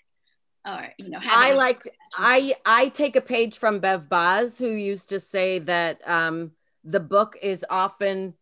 or 0.68 0.94
you 1.00 1.10
know 1.10 1.20
i 1.24 1.54
like 1.54 1.82
i 2.16 2.54
i 2.66 2.90
take 2.90 3.16
a 3.16 3.22
page 3.22 3.58
from 3.58 3.80
bev 3.80 4.08
bos 4.10 4.60
who 4.60 4.68
used 4.68 5.10
to 5.10 5.20
say 5.20 5.60
that 5.60 6.00
um 6.08 6.52
the 6.84 7.00
book 7.00 7.38
is 7.42 7.66
often 7.70 8.34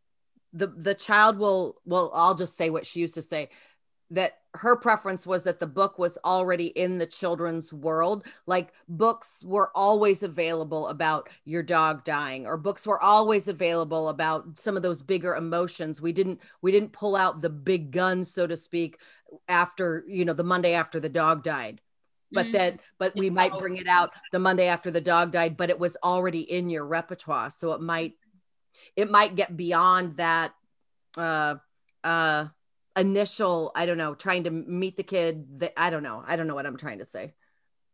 the 0.53 0.67
the 0.67 0.95
child 0.95 1.37
will 1.37 1.75
well 1.85 2.11
i'll 2.13 2.35
just 2.35 2.55
say 2.55 2.69
what 2.69 2.85
she 2.85 2.99
used 2.99 3.15
to 3.15 3.21
say 3.21 3.49
that 4.11 4.39
her 4.55 4.75
preference 4.75 5.27
was 5.27 5.43
that 5.43 5.59
the 5.59 5.67
book 5.67 5.99
was 5.99 6.17
already 6.25 6.67
in 6.67 6.97
the 6.97 7.05
children's 7.05 7.71
world. 7.71 8.25
Like 8.47 8.73
books 8.87 9.43
were 9.45 9.71
always 9.75 10.23
available 10.23 10.87
about 10.87 11.29
your 11.45 11.61
dog 11.61 12.03
dying 12.03 12.47
or 12.47 12.57
books 12.57 12.87
were 12.87 13.01
always 13.01 13.47
available 13.47 14.09
about 14.09 14.57
some 14.57 14.75
of 14.75 14.81
those 14.81 15.03
bigger 15.03 15.35
emotions. 15.35 16.01
We 16.01 16.11
didn't 16.11 16.39
we 16.61 16.71
didn't 16.71 16.93
pull 16.93 17.15
out 17.15 17.41
the 17.41 17.49
big 17.49 17.91
guns 17.91 18.31
so 18.31 18.47
to 18.47 18.57
speak 18.57 18.99
after 19.47 20.03
you 20.07 20.25
know 20.25 20.33
the 20.33 20.43
monday 20.43 20.73
after 20.73 20.99
the 20.99 21.09
dog 21.09 21.43
died. 21.43 21.81
But 22.31 22.47
mm-hmm. 22.47 22.53
that 22.53 22.79
but 22.97 23.15
we 23.15 23.29
might 23.29 23.57
bring 23.57 23.77
it 23.77 23.87
out 23.87 24.11
the 24.31 24.39
monday 24.39 24.67
after 24.67 24.91
the 24.91 25.01
dog 25.01 25.31
died 25.31 25.57
but 25.57 25.71
it 25.71 25.79
was 25.79 25.97
already 26.03 26.41
in 26.41 26.69
your 26.69 26.85
repertoire 26.85 27.49
so 27.49 27.71
it 27.73 27.81
might 27.81 28.13
it 28.95 29.09
might 29.09 29.35
get 29.35 29.55
beyond 29.55 30.17
that 30.17 30.53
uh 31.17 31.55
uh 32.03 32.45
initial 32.95 33.71
i 33.75 33.85
don't 33.85 33.97
know 33.97 34.13
trying 34.15 34.43
to 34.43 34.51
meet 34.51 34.97
the 34.97 35.03
kid 35.03 35.59
that 35.59 35.73
i 35.77 35.89
don't 35.89 36.03
know. 36.03 36.23
I 36.25 36.35
don't 36.35 36.47
know 36.47 36.55
what 36.55 36.65
i'm 36.65 36.77
trying 36.77 36.99
to 36.99 37.05
say. 37.05 37.33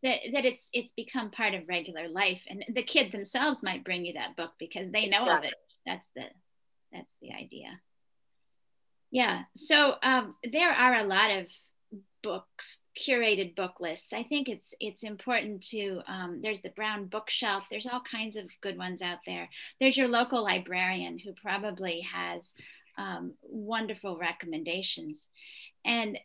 That, 0.03 0.19
that 0.33 0.45
it's 0.45 0.69
it's 0.73 0.91
become 0.91 1.31
part 1.31 1.55
of 1.55 1.67
regular 1.67 2.07
life. 2.07 2.45
And 2.47 2.63
the 2.73 2.83
kid 2.83 3.11
themselves 3.11 3.63
might 3.63 3.83
bring 3.83 4.05
you 4.05 4.13
that 4.13 4.35
book 4.35 4.51
because 4.59 4.91
they 4.91 5.07
know 5.07 5.23
exactly. 5.23 5.47
of 5.47 5.53
it. 5.53 5.59
That's 5.85 6.09
the 6.15 6.23
that's 6.91 7.13
the 7.21 7.33
idea. 7.33 7.79
Yeah. 9.11 9.43
So 9.55 9.95
um, 10.03 10.35
there 10.51 10.71
are 10.71 10.97
a 10.97 11.05
lot 11.05 11.31
of 11.31 11.49
books 12.25 12.79
curated 12.99 13.55
book 13.55 13.79
lists 13.79 14.13
i 14.13 14.23
think 14.23 14.49
it's 14.49 14.73
it's 14.79 15.03
important 15.03 15.61
to 15.61 16.01
um, 16.07 16.39
there's 16.41 16.61
the 16.61 16.69
brown 16.69 17.05
bookshelf 17.05 17.67
there's 17.69 17.85
all 17.85 18.01
kinds 18.01 18.35
of 18.35 18.45
good 18.61 18.79
ones 18.79 19.03
out 19.03 19.19
there 19.27 19.47
there's 19.79 19.95
your 19.95 20.07
local 20.07 20.43
librarian 20.43 21.19
who 21.19 21.33
probably 21.33 22.01
has 22.01 22.55
um, 22.97 23.33
wonderful 23.43 24.17
recommendations 24.17 25.27
and 25.85 26.17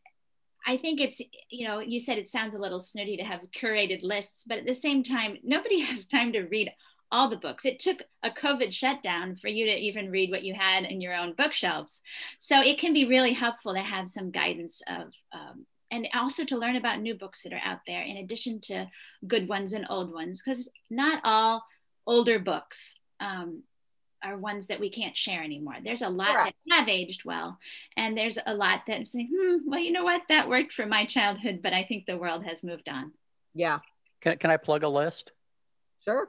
i 0.67 0.75
think 0.75 1.03
it's 1.03 1.21
you 1.51 1.69
know 1.69 1.81
you 1.81 2.01
said 2.01 2.17
it 2.17 2.29
sounds 2.29 2.55
a 2.55 2.59
little 2.59 2.81
snooty 2.81 3.19
to 3.19 3.25
have 3.25 3.41
curated 3.55 4.03
lists 4.03 4.45
but 4.47 4.57
at 4.57 4.67
the 4.67 4.75
same 4.75 5.03
time 5.03 5.37
nobody 5.45 5.81
has 5.91 6.07
time 6.07 6.33
to 6.33 6.41
read 6.45 6.73
all 7.13 7.29
the 7.29 7.37
books. 7.37 7.67
It 7.67 7.79
took 7.79 8.03
a 8.23 8.31
COVID 8.31 8.73
shutdown 8.73 9.35
for 9.35 9.49
you 9.49 9.67
to 9.67 9.77
even 9.77 10.13
read 10.13 10.31
what 10.31 10.45
you 10.45 10.55
had 10.55 10.85
in 10.85 11.01
your 11.01 11.15
own 11.15 11.35
bookshelves. 11.37 12.01
So 12.39 12.61
it 12.61 12.79
can 12.79 12.93
be 12.93 13.07
really 13.07 13.33
helpful 13.33 13.75
to 13.75 13.81
have 13.81 14.09
some 14.09 14.31
guidance 14.31 14.81
of 14.87 15.13
um, 15.33 15.67
and 15.91 16.09
also 16.15 16.45
to 16.45 16.59
learn 16.59 16.77
about 16.77 17.01
new 17.01 17.15
books 17.15 17.43
that 17.43 17.53
are 17.53 17.61
out 17.65 17.81
there 17.87 18.03
in 18.03 18.19
addition 18.19 18.61
to 18.61 18.87
good 19.27 19.49
ones 19.49 19.73
and 19.73 19.87
old 19.91 20.13
ones 20.13 20.43
because 20.43 20.69
not 20.89 21.21
all 21.25 21.65
older 22.07 22.39
books 22.39 22.97
um, 23.21 23.63
are 24.23 24.37
ones 24.37 24.67
that 24.67 24.81
we 24.81 24.91
can't 24.91 25.17
share 25.17 25.43
anymore. 25.43 25.77
There's 25.83 26.03
a 26.03 26.09
lot 26.09 26.29
Correct. 26.29 26.57
that 26.69 26.81
have 26.81 26.89
aged 26.89 27.25
well, 27.25 27.59
and 27.97 28.17
there's 28.17 28.39
a 28.45 28.55
lot 28.55 28.83
that 28.87 29.07
say, 29.07 29.29
hmm, 29.33 29.59
well, 29.67 29.81
you 29.81 29.93
know 29.93 30.05
what, 30.05 30.23
that 30.29 30.49
worked 30.49 30.73
for 30.73 30.87
my 30.87 31.07
childhood, 31.07 31.61
but 31.63 31.73
I 31.73 31.85
think 31.85 32.07
the 32.07 32.19
world 32.19 32.45
has 32.45 32.63
moved 32.63 32.89
on. 32.89 33.13
Yeah. 33.55 33.81
Can, 34.21 34.37
can 34.39 34.51
I 34.51 34.59
plug 34.59 34.83
a 34.83 34.89
list? 34.89 35.33
Sure 36.05 36.29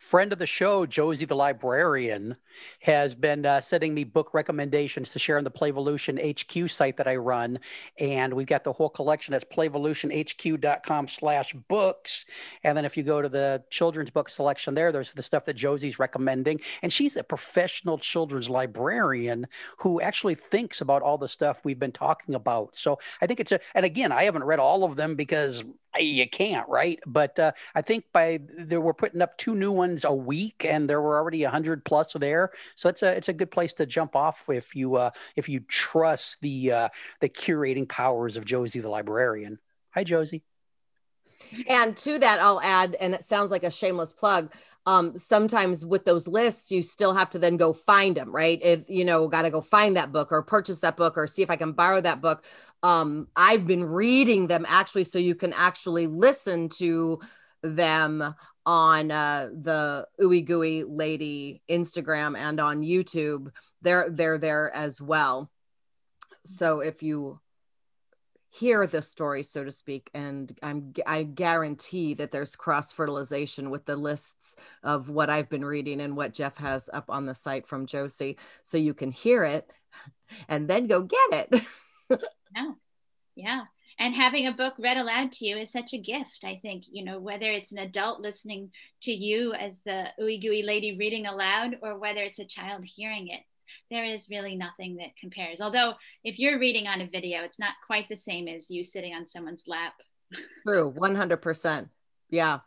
friend 0.00 0.32
of 0.32 0.38
the 0.38 0.46
show, 0.46 0.86
Josie 0.86 1.26
the 1.26 1.36
librarian, 1.36 2.36
has 2.80 3.14
been 3.14 3.44
uh, 3.44 3.60
sending 3.60 3.92
me 3.94 4.02
book 4.02 4.32
recommendations 4.32 5.10
to 5.10 5.18
share 5.18 5.36
on 5.36 5.44
the 5.44 5.50
Playvolution 5.50 6.18
HQ 6.18 6.70
site 6.70 6.96
that 6.96 7.06
I 7.06 7.16
run, 7.16 7.60
and 7.98 8.32
we've 8.32 8.46
got 8.46 8.64
the 8.64 8.72
whole 8.72 8.88
collection. 8.88 9.32
That's 9.32 9.44
playvolutionhq.com/books, 9.44 12.24
and 12.64 12.76
then 12.76 12.84
if 12.86 12.96
you 12.96 13.02
go 13.02 13.20
to 13.20 13.28
the 13.28 13.62
children's 13.68 14.10
book 14.10 14.30
selection 14.30 14.74
there, 14.74 14.90
there's 14.90 15.12
the 15.12 15.22
stuff 15.22 15.44
that 15.44 15.54
Josie's 15.54 15.98
recommending, 15.98 16.60
and 16.82 16.90
she's 16.90 17.16
a 17.16 17.22
professional 17.22 17.98
children's 17.98 18.48
librarian 18.48 19.46
who 19.78 20.00
actually 20.00 20.34
thinks 20.34 20.80
about 20.80 21.02
all 21.02 21.18
the 21.18 21.28
stuff 21.28 21.60
we've 21.62 21.78
been 21.78 21.92
talking 21.92 22.34
about. 22.34 22.74
So 22.74 22.98
I 23.20 23.26
think 23.26 23.38
it's 23.38 23.52
a, 23.52 23.60
and 23.74 23.84
again, 23.84 24.12
I 24.12 24.24
haven't 24.24 24.44
read 24.44 24.60
all 24.60 24.82
of 24.82 24.96
them 24.96 25.14
because 25.14 25.62
you 25.98 26.28
can't, 26.28 26.68
right? 26.68 27.00
But 27.06 27.38
uh, 27.38 27.52
I 27.74 27.82
think 27.82 28.04
by 28.12 28.40
there 28.56 28.80
we're 28.80 28.94
putting 28.94 29.22
up 29.22 29.36
two 29.38 29.54
new 29.54 29.72
ones 29.72 30.04
a 30.04 30.14
week, 30.14 30.64
and 30.64 30.88
there 30.88 31.00
were 31.00 31.18
already 31.18 31.44
a 31.44 31.50
hundred 31.50 31.84
plus 31.84 32.12
there. 32.12 32.52
So 32.76 32.88
it's 32.88 33.02
a 33.02 33.16
it's 33.16 33.28
a 33.28 33.32
good 33.32 33.50
place 33.50 33.72
to 33.74 33.86
jump 33.86 34.14
off 34.14 34.44
if 34.48 34.76
you 34.76 34.96
uh, 34.96 35.10
if 35.36 35.48
you 35.48 35.60
trust 35.60 36.40
the 36.40 36.72
uh, 36.72 36.88
the 37.20 37.28
curating 37.28 37.88
powers 37.88 38.36
of 38.36 38.44
Josie 38.44 38.80
the 38.80 38.88
librarian. 38.88 39.58
Hi, 39.90 40.04
Josie. 40.04 40.44
And 41.68 41.96
to 41.96 42.18
that, 42.18 42.40
I'll 42.40 42.60
add, 42.60 42.94
and 43.00 43.14
it 43.14 43.24
sounds 43.24 43.50
like 43.50 43.64
a 43.64 43.70
shameless 43.70 44.12
plug 44.12 44.52
um, 44.86 45.16
sometimes 45.16 45.84
with 45.84 46.04
those 46.04 46.26
lists, 46.26 46.70
you 46.70 46.82
still 46.82 47.12
have 47.12 47.30
to 47.30 47.38
then 47.38 47.56
go 47.56 47.72
find 47.72 48.16
them, 48.16 48.34
right? 48.34 48.60
It, 48.62 48.88
you 48.88 49.04
know, 49.04 49.28
got 49.28 49.42
to 49.42 49.50
go 49.50 49.60
find 49.60 49.96
that 49.96 50.12
book 50.12 50.32
or 50.32 50.42
purchase 50.42 50.80
that 50.80 50.96
book 50.96 51.18
or 51.18 51.26
see 51.26 51.42
if 51.42 51.50
I 51.50 51.56
can 51.56 51.72
borrow 51.72 52.00
that 52.00 52.20
book. 52.20 52.44
Um, 52.82 53.28
I've 53.36 53.66
been 53.66 53.84
reading 53.84 54.46
them 54.46 54.64
actually, 54.66 55.04
so 55.04 55.18
you 55.18 55.34
can 55.34 55.52
actually 55.52 56.06
listen 56.06 56.68
to 56.78 57.20
them 57.62 58.34
on 58.64 59.10
uh, 59.10 59.50
the 59.52 60.06
Ooey 60.20 60.44
Gooey 60.44 60.84
Lady 60.84 61.62
Instagram 61.68 62.36
and 62.36 62.58
on 62.58 62.82
YouTube. 62.82 63.50
They're 63.82 64.08
they're 64.08 64.38
there 64.38 64.74
as 64.74 65.00
well. 65.00 65.50
So 66.44 66.80
if 66.80 67.02
you 67.02 67.40
hear 68.50 68.86
the 68.86 69.00
story, 69.00 69.42
so 69.42 69.64
to 69.64 69.70
speak. 69.70 70.10
And 70.12 70.56
I'm 70.62 70.92
I 71.06 71.22
guarantee 71.22 72.14
that 72.14 72.32
there's 72.32 72.56
cross 72.56 72.92
fertilization 72.92 73.70
with 73.70 73.86
the 73.86 73.96
lists 73.96 74.56
of 74.82 75.08
what 75.08 75.30
I've 75.30 75.48
been 75.48 75.64
reading 75.64 76.00
and 76.00 76.16
what 76.16 76.34
Jeff 76.34 76.56
has 76.58 76.90
up 76.92 77.08
on 77.08 77.26
the 77.26 77.34
site 77.34 77.66
from 77.66 77.86
Josie, 77.86 78.36
so 78.64 78.76
you 78.76 78.92
can 78.92 79.12
hear 79.12 79.44
it 79.44 79.70
and 80.48 80.68
then 80.68 80.86
go 80.86 81.02
get 81.02 81.32
it. 81.32 81.64
yeah, 82.56 82.72
yeah. 83.36 83.60
And 83.98 84.14
having 84.14 84.46
a 84.46 84.52
book 84.52 84.74
read 84.78 84.96
aloud 84.96 85.30
to 85.32 85.46
you 85.46 85.58
is 85.58 85.70
such 85.70 85.92
a 85.92 85.98
gift. 85.98 86.42
I 86.44 86.58
think 86.60 86.84
you 86.90 87.04
know 87.04 87.20
whether 87.20 87.50
it's 87.50 87.72
an 87.72 87.78
adult 87.78 88.20
listening 88.20 88.72
to 89.02 89.12
you 89.12 89.52
as 89.54 89.80
the 89.84 90.08
ooey 90.20 90.40
gooey 90.40 90.62
lady 90.62 90.96
reading 90.96 91.26
aloud, 91.26 91.76
or 91.82 91.98
whether 91.98 92.22
it's 92.22 92.38
a 92.40 92.44
child 92.44 92.84
hearing 92.84 93.28
it 93.28 93.40
there 93.90 94.04
is 94.04 94.30
really 94.30 94.56
nothing 94.56 94.96
that 94.96 95.16
compares. 95.18 95.60
Although, 95.60 95.94
if 96.24 96.38
you're 96.38 96.58
reading 96.58 96.86
on 96.86 97.00
a 97.00 97.06
video, 97.06 97.42
it's 97.42 97.58
not 97.58 97.72
quite 97.86 98.08
the 98.08 98.16
same 98.16 98.48
as 98.48 98.70
you 98.70 98.84
sitting 98.84 99.14
on 99.14 99.26
someone's 99.26 99.64
lap. 99.66 99.94
True, 100.66 100.92
100%. 100.92 101.88
Yeah. 102.30 102.60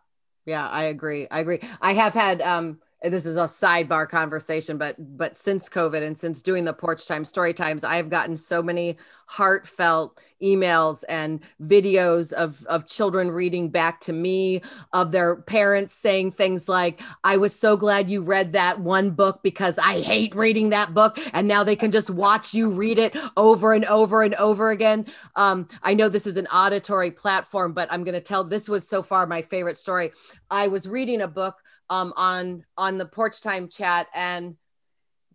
Yeah, 0.46 0.68
I 0.68 0.86
agree. 0.86 1.28
I 1.32 1.40
agree. 1.40 1.62
I 1.82 1.94
have 1.94 2.14
had 2.14 2.42
um 2.42 2.80
this 3.04 3.26
is 3.26 3.36
a 3.36 3.42
sidebar 3.42 4.08
conversation 4.08 4.78
but 4.78 4.96
but 5.18 5.38
since 5.38 5.68
covid 5.68 6.02
and 6.02 6.18
since 6.18 6.42
doing 6.42 6.64
the 6.64 6.74
porch 6.74 7.06
time 7.06 7.26
story 7.26 7.54
times 7.54 7.84
i've 7.84 8.10
gotten 8.10 8.38
so 8.38 8.64
many 8.64 8.98
heartfelt 9.26 10.20
emails 10.44 11.04
and 11.10 11.42
videos 11.62 12.34
of 12.34 12.66
of 12.66 12.86
children 12.86 13.32
reading 13.32 13.70
back 13.70 14.00
to 14.02 14.14
me 14.14 14.62
of 14.92 15.12
their 15.12 15.38
parents 15.38 15.94
saying 15.94 16.32
things 16.32 16.68
like 16.68 17.02
i 17.24 17.38
was 17.38 17.58
so 17.58 17.78
glad 17.78 18.10
you 18.10 18.22
read 18.22 18.54
that 18.54 18.80
one 18.80 19.12
book 19.12 19.42
because 19.44 19.78
i 19.80 20.02
hate 20.02 20.36
reading 20.36 20.70
that 20.70 20.94
book 20.94 21.18
and 21.34 21.48
now 21.48 21.64
they 21.64 21.76
can 21.76 21.92
just 21.92 22.10
watch 22.10 22.54
you 22.54 22.70
read 22.70 23.00
it 23.00 23.16
over 23.38 23.74
and 23.74 23.86
over 23.86 24.24
and 24.24 24.36
over 24.36 24.72
again. 24.72 25.06
Um, 25.36 25.68
i 25.82 25.94
know 25.94 26.10
this 26.10 26.28
is 26.28 26.38
an 26.38 26.48
auditory 26.48 27.12
platform 27.12 27.74
but 27.74 27.92
i'm 27.92 28.04
going 28.04 28.14
to 28.14 28.22
tell 28.22 28.44
this 28.44 28.68
was 28.68 28.88
so 28.88 29.02
far 29.02 29.26
my 29.26 29.42
favorite 29.42 29.78
story. 29.78 30.12
I 30.50 30.68
was 30.68 30.88
reading 30.88 31.22
a 31.22 31.28
book 31.28 31.56
um, 31.90 32.14
on 32.16 32.66
on 32.78 32.98
the 32.98 33.06
porch 33.06 33.42
time 33.42 33.70
chat 33.70 34.08
and 34.14 34.56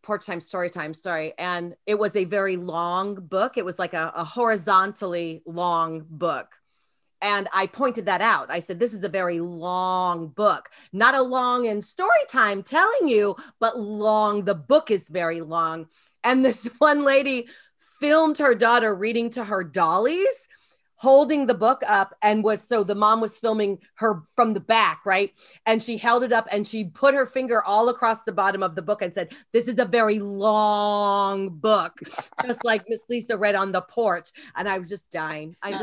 porch 0.09 0.25
time 0.25 0.41
story 0.41 0.71
time 0.71 0.95
sorry 0.95 1.35
and 1.39 1.77
it 1.85 1.99
was 1.99 2.17
a 2.17 2.25
very 2.25 2.57
long 2.57 3.15
book 3.15 3.59
it 3.59 3.65
was 3.65 3.79
like 3.79 3.93
a, 3.93 4.11
a 4.17 4.25
horizontally 4.25 5.43
long 5.45 6.03
book 6.09 6.55
and 7.21 7.49
I 7.53 7.67
pointed 7.67 8.07
that 8.07 8.21
out. 8.21 8.49
I 8.49 8.61
said, 8.61 8.79
This 8.79 8.93
is 8.93 9.03
a 9.03 9.09
very 9.09 9.41
long 9.41 10.29
book, 10.29 10.69
not 10.93 11.17
a 11.17 11.23
long 11.23 11.65
in 11.65 11.81
story 11.81 12.25
time 12.29 12.63
telling 12.63 13.09
you, 13.09 13.35
but 13.59 13.77
long. 13.77 14.45
The 14.45 14.55
book 14.55 14.93
is 14.93 15.09
very 15.09 15.41
long. 15.41 15.89
And 16.23 16.45
this 16.45 16.71
one 16.79 17.05
lady 17.05 17.49
filmed 18.01 18.39
her 18.39 18.55
daughter 18.55 18.95
reading 18.95 19.31
to 19.31 19.43
her 19.43 19.65
dollies 19.65 20.47
holding 20.99 21.47
the 21.47 21.55
book 21.55 21.83
up 21.87 22.15
and 22.23 22.43
was 22.43 22.61
so 22.61 22.83
the 22.83 22.95
mom 22.95 23.21
was 23.21 23.39
filming 23.39 23.79
her 23.95 24.23
from 24.35 24.53
the 24.53 24.61
back, 24.61 25.01
right? 25.07 25.33
And 25.65 25.83
she 25.83 25.97
held 25.97 26.25
it 26.25 26.33
up 26.33 26.49
and 26.51 26.67
she 26.67 26.85
put 26.85 27.15
her 27.15 27.25
finger 27.25 27.63
all 27.63 27.89
across 27.89 28.25
the 28.25 28.33
bottom 28.33 28.63
of 28.63 28.75
the 28.75 28.83
book 28.83 29.01
and 29.01 29.15
said, 29.15 29.33
This 29.53 29.69
is 29.69 29.79
a 29.79 29.85
very 29.85 30.19
long 30.19 31.51
book, 31.51 31.93
just 32.45 32.65
like 32.65 32.85
Miss 32.89 33.01
Lisa 33.09 33.37
read 33.37 33.55
on 33.55 33.73
the 33.73 33.83
porch. 33.83 34.31
And 34.57 34.69
I 34.69 34.79
was 34.79 34.89
just 34.89 35.11
dying. 35.13 35.57
I 35.63 35.73
oh, 35.73 35.79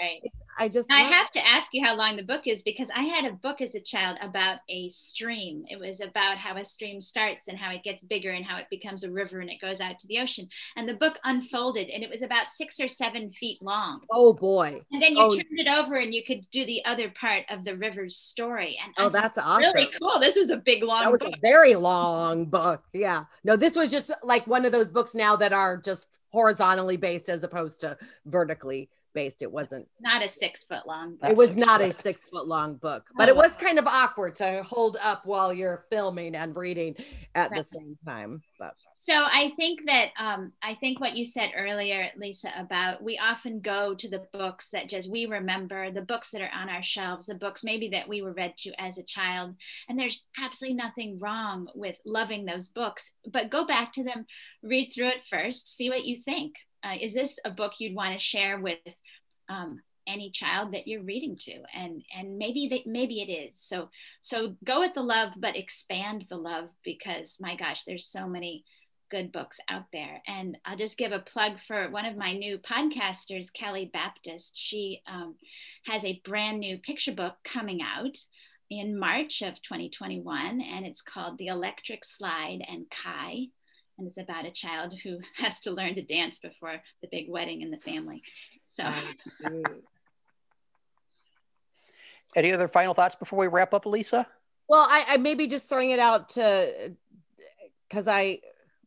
Right. 0.00 0.22
I 0.58 0.68
just 0.68 0.90
I 0.90 1.02
have 1.02 1.30
to 1.32 1.46
ask 1.46 1.72
you 1.72 1.84
how 1.84 1.96
long 1.96 2.16
the 2.16 2.22
book 2.24 2.46
is 2.46 2.62
because 2.62 2.90
I 2.94 3.02
had 3.02 3.24
a 3.24 3.34
book 3.34 3.60
as 3.60 3.74
a 3.76 3.80
child 3.80 4.18
about 4.20 4.58
a 4.68 4.88
stream. 4.88 5.64
It 5.68 5.78
was 5.78 6.00
about 6.00 6.36
how 6.36 6.56
a 6.56 6.64
stream 6.64 7.00
starts 7.00 7.46
and 7.46 7.56
how 7.56 7.70
it 7.70 7.84
gets 7.84 8.02
bigger 8.02 8.30
and 8.30 8.44
how 8.44 8.58
it 8.58 8.66
becomes 8.68 9.04
a 9.04 9.10
river 9.10 9.38
and 9.38 9.50
it 9.50 9.60
goes 9.60 9.80
out 9.80 10.00
to 10.00 10.06
the 10.08 10.18
ocean. 10.18 10.48
And 10.76 10.88
the 10.88 10.94
book 10.94 11.18
unfolded 11.24 11.88
and 11.90 12.02
it 12.02 12.10
was 12.10 12.22
about 12.22 12.50
six 12.50 12.80
or 12.80 12.88
seven 12.88 13.30
feet 13.30 13.62
long. 13.62 14.00
Oh 14.10 14.32
boy. 14.32 14.80
And 14.90 15.00
then 15.00 15.12
you 15.16 15.22
oh. 15.22 15.34
turned 15.34 15.46
it 15.50 15.68
over 15.68 15.94
and 15.94 16.12
you 16.12 16.24
could 16.24 16.48
do 16.50 16.64
the 16.64 16.84
other 16.84 17.08
part 17.10 17.44
of 17.50 17.64
the 17.64 17.76
river's 17.76 18.16
story. 18.16 18.78
And 18.84 18.92
oh, 18.98 19.10
that's 19.10 19.38
awesome. 19.38 19.62
Really 19.62 19.90
cool. 20.00 20.18
This 20.18 20.36
was 20.36 20.50
a 20.50 20.56
big 20.56 20.82
long 20.82 21.02
that 21.02 21.10
was 21.12 21.20
book. 21.20 21.34
a 21.36 21.40
very 21.40 21.76
long 21.76 22.46
book. 22.46 22.82
Yeah. 22.92 23.24
No, 23.44 23.56
this 23.56 23.76
was 23.76 23.92
just 23.92 24.10
like 24.24 24.46
one 24.46 24.64
of 24.64 24.72
those 24.72 24.88
books 24.88 25.14
now 25.14 25.36
that 25.36 25.52
are 25.52 25.76
just 25.76 26.08
horizontally 26.30 26.96
based 26.96 27.28
as 27.28 27.44
opposed 27.44 27.80
to 27.80 27.96
vertically 28.26 28.90
based. 29.14 29.42
It 29.42 29.50
wasn't 29.50 29.86
not 30.00 30.22
a 30.22 30.28
six 30.28 30.64
foot 30.64 30.86
long. 30.86 31.16
Book. 31.16 31.30
It 31.30 31.36
was 31.36 31.56
not 31.56 31.80
a 31.80 31.92
six 31.92 32.26
foot 32.28 32.46
long 32.46 32.76
book, 32.76 33.04
oh, 33.10 33.14
but 33.16 33.28
oh, 33.28 33.32
it 33.32 33.36
was 33.36 33.56
kind 33.56 33.78
of 33.78 33.86
awkward 33.86 34.36
to 34.36 34.62
hold 34.62 34.96
up 35.02 35.24
while 35.24 35.52
you're 35.52 35.84
filming 35.90 36.34
and 36.34 36.56
reading 36.56 36.94
at 37.34 37.50
right. 37.50 37.58
the 37.58 37.62
same 37.62 37.98
time. 38.06 38.42
But 38.58 38.74
so 39.00 39.14
I 39.14 39.52
think 39.56 39.86
that 39.86 40.10
um, 40.18 40.52
I 40.60 40.74
think 40.74 40.98
what 40.98 41.16
you 41.16 41.24
said 41.24 41.52
earlier, 41.56 42.10
Lisa, 42.16 42.50
about 42.58 43.00
we 43.00 43.16
often 43.16 43.60
go 43.60 43.94
to 43.94 44.08
the 44.08 44.26
books 44.32 44.70
that 44.70 44.88
just 44.88 45.08
we 45.08 45.26
remember, 45.26 45.92
the 45.92 46.02
books 46.02 46.32
that 46.32 46.40
are 46.40 46.50
on 46.52 46.68
our 46.68 46.82
shelves, 46.82 47.26
the 47.26 47.36
books 47.36 47.62
maybe 47.62 47.90
that 47.90 48.08
we 48.08 48.22
were 48.22 48.32
read 48.32 48.56
to 48.58 48.72
as 48.76 48.98
a 48.98 49.04
child, 49.04 49.54
and 49.88 49.96
there's 49.96 50.20
absolutely 50.42 50.76
nothing 50.76 51.20
wrong 51.20 51.68
with 51.76 51.94
loving 52.04 52.44
those 52.44 52.66
books. 52.66 53.12
But 53.24 53.50
go 53.50 53.64
back 53.64 53.92
to 53.92 54.02
them, 54.02 54.26
read 54.64 54.90
through 54.92 55.10
it 55.10 55.22
first, 55.30 55.76
see 55.76 55.90
what 55.90 56.04
you 56.04 56.16
think 56.16 56.56
uh, 56.82 56.96
is 57.00 57.14
this 57.14 57.38
a 57.44 57.50
book 57.50 57.74
you'd 57.78 57.94
want 57.94 58.14
to 58.14 58.18
share 58.18 58.58
with 58.58 58.78
um, 59.48 59.80
any 60.08 60.30
child 60.30 60.72
that 60.72 60.88
you're 60.88 61.02
reading 61.02 61.36
to 61.36 61.52
and 61.74 62.02
and 62.16 62.38
maybe 62.38 62.68
that 62.68 62.90
maybe 62.90 63.20
it 63.20 63.30
is 63.30 63.60
so 63.60 63.90
so 64.22 64.56
go 64.64 64.80
with 64.80 64.94
the 64.94 65.02
love 65.02 65.34
but 65.36 65.54
expand 65.54 66.24
the 66.30 66.36
love 66.36 66.70
because 66.82 67.36
my 67.38 67.54
gosh 67.56 67.84
there's 67.84 68.08
so 68.08 68.26
many 68.26 68.64
good 69.10 69.32
books 69.32 69.58
out 69.68 69.84
there 69.92 70.22
and 70.26 70.58
i'll 70.64 70.76
just 70.76 70.98
give 70.98 71.12
a 71.12 71.18
plug 71.18 71.58
for 71.58 71.90
one 71.90 72.04
of 72.04 72.16
my 72.16 72.32
new 72.32 72.58
podcasters 72.58 73.52
kelly 73.52 73.90
baptist 73.92 74.56
she 74.56 75.02
um, 75.06 75.34
has 75.84 76.04
a 76.04 76.20
brand 76.24 76.60
new 76.60 76.78
picture 76.78 77.12
book 77.12 77.34
coming 77.44 77.80
out 77.82 78.16
in 78.70 78.98
march 78.98 79.42
of 79.42 79.60
2021 79.62 80.60
and 80.60 80.86
it's 80.86 81.02
called 81.02 81.38
the 81.38 81.46
electric 81.46 82.04
slide 82.04 82.60
and 82.68 82.86
kai 82.90 83.46
and 83.98 84.06
it's 84.06 84.18
about 84.18 84.46
a 84.46 84.50
child 84.50 84.94
who 85.02 85.18
has 85.36 85.60
to 85.60 85.72
learn 85.72 85.94
to 85.96 86.02
dance 86.02 86.38
before 86.38 86.80
the 87.02 87.08
big 87.10 87.28
wedding 87.28 87.62
in 87.62 87.70
the 87.70 87.78
family. 87.78 88.22
So. 88.68 88.84
Any 92.36 92.52
other 92.52 92.68
final 92.68 92.92
thoughts 92.94 93.14
before 93.14 93.38
we 93.38 93.46
wrap 93.46 93.72
up, 93.72 93.86
Lisa? 93.86 94.26
Well, 94.68 94.86
I, 94.88 95.04
I 95.08 95.16
maybe 95.16 95.46
just 95.46 95.68
throwing 95.68 95.90
it 95.90 95.98
out 95.98 96.28
to 96.30 96.94
because 97.88 98.06
I 98.06 98.40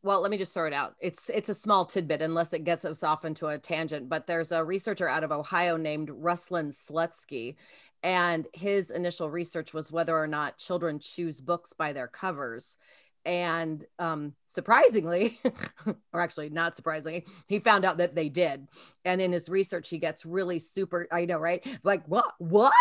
well, 0.03 0.21
let 0.21 0.31
me 0.31 0.37
just 0.37 0.53
throw 0.53 0.65
it 0.65 0.73
out. 0.73 0.95
It's 0.99 1.29
it's 1.29 1.49
a 1.49 1.55
small 1.55 1.85
tidbit 1.85 2.21
unless 2.21 2.53
it 2.53 2.63
gets 2.63 2.85
us 2.85 3.03
off 3.03 3.23
into 3.23 3.47
a 3.47 3.57
tangent. 3.59 4.09
But 4.09 4.25
there's 4.25 4.51
a 4.51 4.63
researcher 4.63 5.07
out 5.07 5.23
of 5.23 5.31
Ohio 5.31 5.77
named 5.77 6.09
Ruslan 6.09 6.73
Slutsky, 6.73 7.55
and 8.01 8.47
his 8.53 8.89
initial 8.89 9.29
research 9.29 9.73
was 9.73 9.91
whether 9.91 10.17
or 10.17 10.27
not 10.27 10.57
children 10.57 10.99
choose 10.99 11.39
books 11.39 11.73
by 11.73 11.93
their 11.93 12.07
covers 12.07 12.77
and 13.25 13.85
um, 13.99 14.33
surprisingly, 14.45 15.39
or 16.13 16.19
actually 16.19 16.49
not 16.49 16.75
surprisingly, 16.75 17.25
he 17.47 17.59
found 17.59 17.85
out 17.85 17.97
that 17.97 18.15
they 18.15 18.29
did. 18.29 18.67
And 19.05 19.21
in 19.21 19.31
his 19.31 19.49
research, 19.49 19.89
he 19.89 19.97
gets 19.97 20.25
really 20.25 20.59
super, 20.59 21.07
I 21.11 21.25
know, 21.25 21.39
right? 21.39 21.65
Like, 21.83 22.05
what? 22.07 22.25
What? 22.39 22.73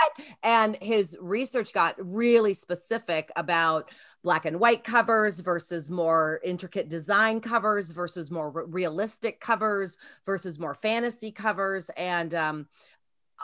And 0.42 0.76
his 0.76 1.16
research 1.20 1.72
got 1.72 1.94
really 1.98 2.54
specific 2.54 3.30
about 3.36 3.90
black 4.22 4.44
and 4.44 4.60
white 4.60 4.84
covers 4.84 5.40
versus 5.40 5.90
more 5.90 6.40
intricate 6.44 6.88
design 6.88 7.40
covers 7.40 7.90
versus 7.90 8.30
more 8.30 8.50
realistic 8.66 9.40
covers 9.40 9.96
versus 10.26 10.58
more 10.58 10.74
fantasy 10.74 11.30
covers. 11.30 11.90
And 11.96 12.34
um, 12.34 12.68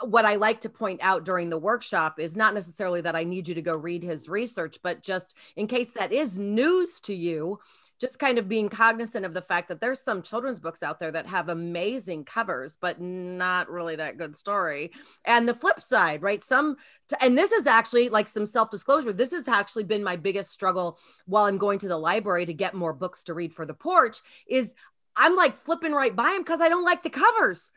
what 0.03 0.25
I 0.25 0.35
like 0.35 0.61
to 0.61 0.69
point 0.69 0.99
out 1.01 1.25
during 1.25 1.49
the 1.49 1.57
workshop 1.57 2.19
is 2.19 2.35
not 2.35 2.53
necessarily 2.53 3.01
that 3.01 3.15
I 3.15 3.23
need 3.23 3.47
you 3.47 3.55
to 3.55 3.61
go 3.61 3.75
read 3.75 4.03
his 4.03 4.29
research, 4.29 4.77
but 4.83 5.01
just 5.01 5.35
in 5.55 5.67
case 5.67 5.89
that 5.91 6.11
is 6.11 6.37
news 6.37 6.99
to 7.01 7.13
you, 7.13 7.59
just 7.99 8.19
kind 8.19 8.37
of 8.37 8.47
being 8.47 8.69
cognizant 8.69 9.25
of 9.25 9.33
the 9.33 9.41
fact 9.41 9.67
that 9.69 9.81
there's 9.81 9.99
some 9.99 10.21
children's 10.21 10.59
books 10.59 10.83
out 10.83 10.99
there 10.99 11.11
that 11.11 11.25
have 11.25 11.49
amazing 11.49 12.23
covers, 12.23 12.77
but 12.79 13.01
not 13.01 13.69
really 13.71 13.95
that 13.95 14.17
good 14.17 14.35
story. 14.35 14.91
And 15.25 15.49
the 15.49 15.55
flip 15.55 15.81
side, 15.81 16.21
right? 16.21 16.43
Some, 16.43 16.77
and 17.21 17.35
this 17.35 17.51
is 17.51 17.65
actually 17.65 18.09
like 18.09 18.27
some 18.27 18.45
self 18.45 18.69
disclosure. 18.69 19.13
This 19.13 19.31
has 19.31 19.47
actually 19.47 19.85
been 19.85 20.03
my 20.03 20.15
biggest 20.15 20.51
struggle 20.51 20.99
while 21.25 21.45
I'm 21.45 21.57
going 21.57 21.79
to 21.79 21.87
the 21.87 21.97
library 21.97 22.45
to 22.45 22.53
get 22.53 22.75
more 22.75 22.93
books 22.93 23.23
to 23.25 23.33
read 23.33 23.55
for 23.55 23.65
the 23.65 23.73
porch. 23.73 24.21
Is 24.47 24.75
I'm 25.15 25.35
like 25.35 25.57
flipping 25.57 25.93
right 25.93 26.15
by 26.15 26.33
them 26.33 26.41
because 26.41 26.61
I 26.61 26.69
don't 26.69 26.85
like 26.85 27.01
the 27.01 27.09
covers 27.09 27.71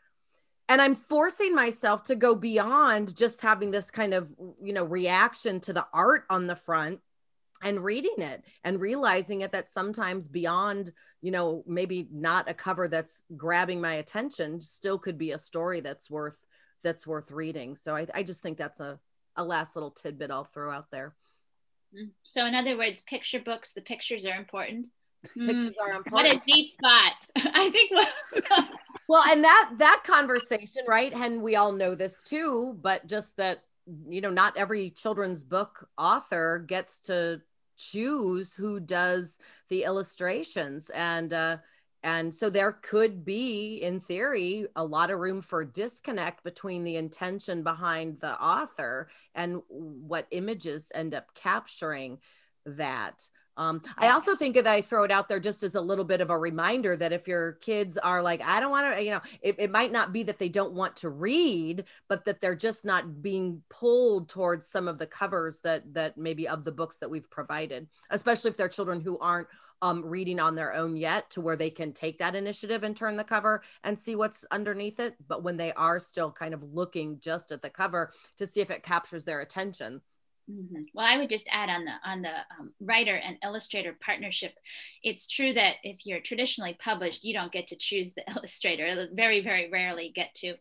and 0.71 0.81
i'm 0.81 0.95
forcing 0.95 1.55
myself 1.55 2.03
to 2.03 2.17
go 2.17 2.35
beyond 2.35 3.15
just 3.15 3.43
having 3.43 3.71
this 3.71 3.91
kind 3.91 4.15
of 4.15 4.31
you 4.63 4.73
know 4.73 4.85
reaction 4.85 5.61
to 5.61 5.75
the 5.75 5.85
art 5.93 6.25
on 6.31 6.47
the 6.47 6.57
front 6.57 7.01
and 7.63 7.85
reading 7.85 8.15
it 8.19 8.45
and 8.65 8.81
realizing 8.81 9.43
it 9.43 9.53
that 9.53 9.69
sometimes 9.69 10.29
beyond 10.29 10.93
you 11.21 11.31
know 11.31 11.63
maybe 11.67 12.09
not 12.11 12.49
a 12.49 12.55
cover 12.55 12.89
that's 12.89 13.25
grabbing 13.37 13.81
my 13.81 13.95
attention 13.95 14.61
still 14.61 14.99
could 14.99 15.19
be 15.19 15.33
a 15.33 15.39
story 15.39 15.81
that's 15.81 16.11
worth 16.11 16.39
that's 16.83 17.07
worth 17.07 17.31
reading. 17.31 17.77
So 17.77 17.95
i, 17.95 18.07
I 18.15 18.23
just 18.23 18.43
think 18.43 18.57
that's 18.57 18.81
a, 18.81 18.99
a 19.37 19.45
last 19.45 19.77
little 19.77 19.91
tidbit 19.91 20.31
i'll 20.31 20.45
throw 20.45 20.73
out 20.73 20.91
there. 20.91 21.15
Mm. 21.95 22.11
so 22.23 22.47
in 22.47 22.55
other 22.55 22.79
words 22.79 23.03
picture 23.03 23.41
books 23.41 23.73
the 23.73 23.83
pictures 23.83 24.25
are 24.25 24.37
important? 24.37 24.87
Pictures 25.35 25.75
are 25.83 25.93
important 25.93 26.13
what 26.13 26.27
a 26.27 26.41
deep 26.47 26.73
spot. 26.73 27.13
I 27.37 27.69
think 27.71 27.91
well 29.11 29.25
and 29.29 29.45
that 29.45 29.73
that 29.79 30.03
conversation 30.05 30.83
right 30.89 31.13
and 31.13 31.43
we 31.43 31.57
all 31.57 31.73
know 31.73 31.95
this 31.95 32.23
too 32.23 32.77
but 32.81 33.07
just 33.07 33.37
that 33.37 33.65
you 34.09 34.21
know 34.21 34.31
not 34.31 34.57
every 34.57 34.91
children's 34.91 35.45
book 35.45 35.89
author 35.99 36.65
gets 36.67 37.01
to 37.01 37.41
choose 37.81 38.55
who 38.55 38.81
does 38.81 39.39
the 39.69 39.85
illustrations. 39.85 40.91
And 40.91 41.33
uh 41.33 41.59
and 42.03 42.33
so 42.33 42.49
there 42.49 42.73
could 42.73 43.27
be 43.27 43.75
in 43.83 44.01
theory 44.01 44.67
a 44.75 44.83
lot 44.83 45.11
of 45.11 45.19
room 45.19 45.43
for 45.43 45.67
disconnect 45.67 46.43
between 46.43 46.83
the 46.83 46.97
intention 46.97 47.63
behind 47.63 48.21
the 48.21 48.41
author 48.41 49.11
and 49.35 49.61
what 49.69 50.27
images 50.31 50.91
end 50.95 51.15
up 51.15 51.35
capturing 51.35 52.19
that 52.65 53.29
um, 53.61 53.83
I 53.99 54.09
also 54.09 54.35
think 54.35 54.55
that 54.55 54.67
I 54.67 54.81
throw 54.81 55.05
it 55.05 55.11
out 55.11 55.29
there 55.29 55.39
just 55.39 55.63
as 55.63 55.75
a 55.75 55.81
little 55.83 56.05
bit 56.05 56.23
of 56.23 56.31
a 56.31 56.39
reminder 56.39 56.97
that 56.97 57.13
if 57.13 57.29
your 57.29 57.53
kids 57.61 57.99
are 57.99 58.23
like, 58.23 58.41
I 58.43 58.59
don't 58.59 58.71
want 58.71 58.97
to, 58.97 59.05
you 59.05 59.11
know, 59.11 59.21
it, 59.43 59.57
it 59.59 59.71
might 59.71 59.93
not 59.93 60.15
be 60.15 60.23
that 60.23 60.39
they 60.39 60.49
don't 60.49 60.73
want 60.73 60.97
to 60.97 61.11
read, 61.11 61.85
but 62.09 62.25
that 62.25 62.41
they're 62.41 62.57
just 62.57 62.87
not 62.87 63.21
being 63.21 63.63
pulled 63.69 64.31
towards 64.31 64.67
some 64.67 64.89
of 64.89 64.97
the 64.97 65.07
covers 65.07 65.61
that 65.61 65.93
that 65.93 66.17
maybe 66.17 66.49
of 66.49 66.65
the 66.65 66.73
books 66.73 66.97
that 66.99 67.11
we've 67.11 67.31
provided, 67.31 67.87
especially 68.09 68.51
if 68.51 68.57
they're 68.57 68.67
children 68.67 68.99
who 68.99 69.19
aren't 69.19 69.49
um, 69.83 70.05
reading 70.07 70.41
on 70.41 70.55
their 70.55 70.73
own 70.73 70.97
yet 70.97 71.29
to 71.31 71.43
where 71.43 71.57
they 71.57 71.71
can 71.71 71.93
take 71.93 72.19
that 72.19 72.35
initiative 72.35 72.83
and 72.83 72.97
turn 72.97 73.17
the 73.17 73.25
cover 73.25 73.63
and 73.85 73.99
see 73.99 74.17
what's 74.17 74.43
underneath 74.51 75.01
it. 75.01 75.17
But 75.29 75.43
when 75.43 75.59
they 75.59 75.75
are 75.75 75.99
still 76.01 76.33
kind 76.33 76.55
of 76.55 76.63
looking 76.63 77.19
just 77.21 77.53
at 77.53 77.61
the 77.61 77.71
cover 77.71 78.13
to 78.39 78.47
see 78.47 78.63
if 78.63 78.71
it 78.71 78.83
captures 78.83 79.25
their 79.25 79.43
attention, 79.43 80.01
Mm-hmm. 80.49 80.83
Well, 80.95 81.07
I 81.07 81.17
would 81.17 81.29
just 81.29 81.49
add 81.51 81.69
on 81.69 81.85
the 81.85 81.93
on 82.05 82.23
the 82.23 82.35
um, 82.59 82.73
writer 82.81 83.17
and 83.17 83.37
illustrator 83.43 83.97
partnership. 84.01 84.55
It's 85.03 85.29
true 85.29 85.53
that 85.55 85.77
if 85.83 86.07
you're 86.07 86.21
traditionally 86.21 86.77
published, 86.83 87.25
you 87.25 87.33
don't 87.33 87.53
get 87.53 87.69
to 87.69 87.77
choose 87.77 88.15
the 88.15 88.25
illustrator. 88.37 89.09
Very, 89.13 89.43
very 89.43 89.71
rarely 89.71 90.13
get 90.15 90.35
to. 90.37 90.55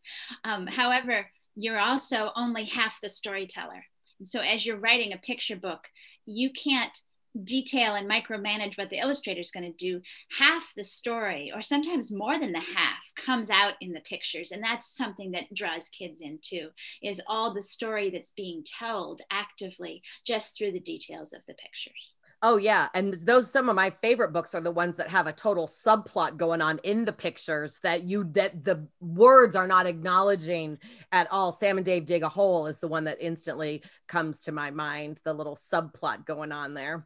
Um, 0.44 0.68
however, 0.68 1.28
you're 1.56 1.80
also 1.80 2.32
only 2.36 2.66
half 2.66 3.02
the 3.02 3.10
storyteller. 3.10 3.84
So, 4.24 4.42
as 4.42 4.66
you're 4.66 4.78
writing 4.80 5.14
a 5.14 5.18
picture 5.18 5.56
book, 5.56 5.88
you 6.26 6.52
can't 6.52 6.98
detail 7.44 7.96
and 7.96 8.10
micromanage 8.10 8.78
what 8.78 8.90
the 8.90 9.00
illustrator 9.00 9.42
is 9.42 9.52
going 9.52 9.72
to 9.72 9.78
do, 9.78 10.02
half 10.38 10.74
the 10.76 10.84
story, 10.84 11.52
or 11.54 11.62
sometimes 11.62 12.12
more 12.12 12.38
than 12.38 12.52
the 12.52 12.60
half, 12.60 13.04
comes 13.16 13.50
out 13.50 13.74
in 13.82 13.92
the 13.92 14.02
pictures. 14.02 14.52
And 14.52 14.64
that's 14.64 14.96
something 14.96 15.32
that 15.32 15.54
draws 15.54 15.90
kids 15.90 16.20
in 16.22 16.40
too, 16.42 16.70
is 17.02 17.22
all 17.28 17.54
the 17.54 17.62
story 17.62 18.10
that's 18.10 18.32
being 18.32 18.64
told 18.80 19.22
actively 19.32 20.02
just 20.26 20.58
through 20.58 20.72
the 20.72 20.80
details 20.80 21.34
of 21.34 21.42
the 21.48 21.54
pictures. 21.54 22.14
Oh 22.42 22.56
yeah, 22.56 22.88
and 22.94 23.14
those 23.26 23.52
some 23.52 23.68
of 23.68 23.76
my 23.76 23.90
favorite 23.90 24.32
books 24.32 24.56
are 24.56 24.62
the 24.62 24.72
ones 24.72 24.96
that 24.96 25.10
have 25.10 25.28
a 25.28 25.34
total 25.34 25.68
subplot 25.68 26.38
going 26.38 26.62
on 26.62 26.80
in 26.86 27.04
the 27.04 27.12
pictures 27.12 27.82
that 27.84 28.04
you 28.04 28.24
that 28.32 28.64
the 28.64 28.88
words 29.02 29.58
are 29.58 29.68
not 29.68 29.86
acknowledging 29.86 30.78
at 31.12 31.28
all. 31.32 31.52
Sam 31.52 31.76
and 31.76 31.86
Dave 31.86 32.06
dig 32.06 32.24
a 32.24 32.30
hole 32.30 32.68
is 32.68 32.80
the 32.80 32.88
one 32.88 33.04
that 33.06 33.18
instantly 33.20 33.84
comes 34.08 34.44
to 34.44 34.54
my 34.54 34.72
mind, 34.72 35.20
the 35.26 35.34
little 35.34 35.58
subplot 35.58 36.26
going 36.26 36.54
on 36.54 36.74
there. 36.74 37.06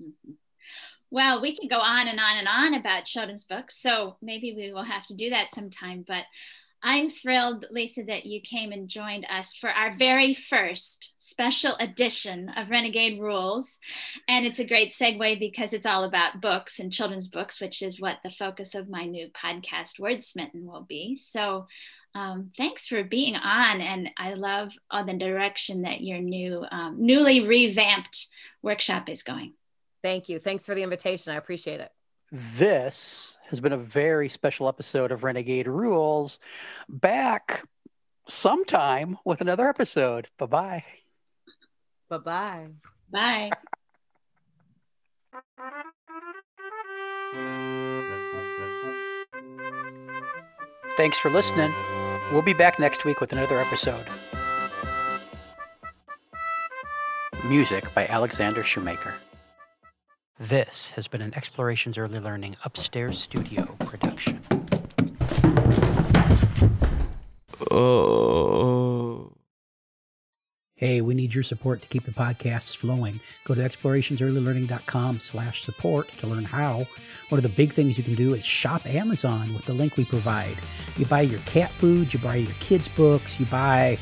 Mm-hmm. 0.00 0.32
Well, 1.10 1.40
we 1.40 1.56
could 1.56 1.70
go 1.70 1.78
on 1.78 2.08
and 2.08 2.18
on 2.18 2.36
and 2.38 2.48
on 2.48 2.74
about 2.74 3.04
children's 3.04 3.44
books, 3.44 3.76
so 3.76 4.16
maybe 4.20 4.52
we 4.54 4.72
will 4.72 4.82
have 4.82 5.06
to 5.06 5.14
do 5.14 5.30
that 5.30 5.54
sometime, 5.54 6.04
but 6.06 6.24
I'm 6.86 7.08
thrilled, 7.08 7.64
Lisa, 7.70 8.02
that 8.04 8.26
you 8.26 8.42
came 8.42 8.70
and 8.70 8.90
joined 8.90 9.26
us 9.30 9.56
for 9.56 9.70
our 9.70 9.96
very 9.96 10.34
first 10.34 11.14
special 11.16 11.74
edition 11.76 12.50
of 12.58 12.68
Renegade 12.68 13.18
Rules. 13.18 13.78
And 14.28 14.44
it's 14.44 14.58
a 14.58 14.66
great 14.66 14.90
segue 14.90 15.40
because 15.40 15.72
it's 15.72 15.86
all 15.86 16.04
about 16.04 16.42
books 16.42 16.80
and 16.80 16.92
children's 16.92 17.26
books, 17.26 17.58
which 17.58 17.80
is 17.80 17.98
what 17.98 18.18
the 18.22 18.30
focus 18.30 18.74
of 18.74 18.90
my 18.90 19.06
new 19.06 19.28
podcast, 19.28 19.98
Wordsmitten, 19.98 20.64
will 20.64 20.84
be. 20.86 21.16
So 21.16 21.68
um, 22.14 22.50
thanks 22.58 22.86
for 22.86 23.02
being 23.02 23.34
on. 23.34 23.80
And 23.80 24.10
I 24.18 24.34
love 24.34 24.72
all 24.90 25.06
the 25.06 25.14
direction 25.14 25.82
that 25.82 26.02
your 26.02 26.18
new, 26.18 26.66
um, 26.70 26.96
newly 26.98 27.46
revamped 27.46 28.26
workshop 28.60 29.08
is 29.08 29.22
going. 29.22 29.54
Thank 30.04 30.28
you. 30.28 30.38
Thanks 30.38 30.66
for 30.66 30.74
the 30.74 30.82
invitation. 30.82 31.32
I 31.32 31.36
appreciate 31.36 31.80
it. 31.80 31.90
This 32.30 33.38
has 33.46 33.58
been 33.58 33.72
a 33.72 33.78
very 33.78 34.28
special 34.28 34.68
episode 34.68 35.10
of 35.10 35.24
Renegade 35.24 35.66
Rules. 35.66 36.38
Back 36.90 37.64
sometime 38.28 39.16
with 39.24 39.40
another 39.40 39.66
episode. 39.66 40.28
Bye 40.36 40.44
bye. 40.44 40.84
Bye 42.10 42.18
bye. 42.18 42.66
Bye. 43.10 43.50
Thanks 50.98 51.16
for 51.16 51.30
listening. 51.30 51.72
We'll 52.30 52.42
be 52.42 52.52
back 52.52 52.78
next 52.78 53.06
week 53.06 53.22
with 53.22 53.32
another 53.32 53.58
episode. 53.58 54.04
Music 57.46 57.92
by 57.94 58.06
Alexander 58.08 58.62
Shumaker. 58.62 59.14
This 60.38 60.90
has 60.96 61.06
been 61.06 61.22
an 61.22 61.32
Explorations 61.36 61.96
Early 61.96 62.18
Learning 62.18 62.56
Upstairs 62.64 63.20
Studio 63.20 63.76
production. 63.78 64.42
Oh. 67.70 69.32
Hey, 70.74 71.00
we 71.02 71.14
need 71.14 71.32
your 71.32 71.44
support 71.44 71.82
to 71.82 71.88
keep 71.88 72.04
the 72.04 72.10
podcasts 72.10 72.74
flowing. 72.74 73.20
Go 73.44 73.54
to 73.54 73.60
explorationsearlylearning.com 73.60 75.20
slash 75.20 75.62
support 75.62 76.08
to 76.18 76.26
learn 76.26 76.44
how. 76.44 76.84
One 77.28 77.38
of 77.38 77.44
the 77.44 77.48
big 77.56 77.72
things 77.72 77.96
you 77.96 78.02
can 78.02 78.16
do 78.16 78.34
is 78.34 78.44
shop 78.44 78.84
Amazon 78.86 79.54
with 79.54 79.66
the 79.66 79.72
link 79.72 79.96
we 79.96 80.04
provide. 80.04 80.58
You 80.96 81.06
buy 81.06 81.20
your 81.20 81.38
cat 81.46 81.70
food, 81.70 82.12
you 82.12 82.18
buy 82.18 82.36
your 82.36 82.54
kids' 82.58 82.88
books, 82.88 83.38
you 83.38 83.46
buy 83.46 83.98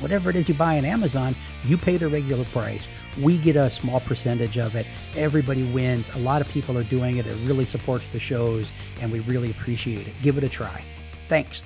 whatever 0.00 0.30
it 0.30 0.36
is 0.36 0.48
you 0.48 0.54
buy 0.54 0.78
on 0.78 0.84
Amazon, 0.84 1.34
you 1.64 1.76
pay 1.76 1.96
the 1.96 2.08
regular 2.08 2.44
price 2.46 2.86
we 3.20 3.38
get 3.38 3.56
a 3.56 3.70
small 3.70 4.00
percentage 4.00 4.58
of 4.58 4.74
it. 4.74 4.86
Everybody 5.16 5.64
wins. 5.72 6.12
A 6.14 6.18
lot 6.18 6.40
of 6.40 6.48
people 6.48 6.76
are 6.76 6.84
doing 6.84 7.18
it. 7.18 7.26
It 7.26 7.36
really 7.44 7.64
supports 7.64 8.08
the 8.08 8.18
shows, 8.18 8.72
and 9.00 9.12
we 9.12 9.20
really 9.20 9.50
appreciate 9.50 10.06
it. 10.06 10.14
Give 10.22 10.38
it 10.38 10.44
a 10.44 10.48
try. 10.48 10.82
Thanks. 11.28 11.64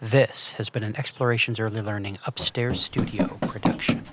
This 0.00 0.52
has 0.52 0.70
been 0.70 0.84
an 0.84 0.96
Explorations 0.96 1.58
Early 1.58 1.80
Learning 1.80 2.18
Upstairs 2.24 2.80
Studio 2.80 3.38
production. 3.42 4.04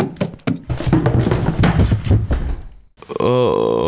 Oh. 3.19 3.84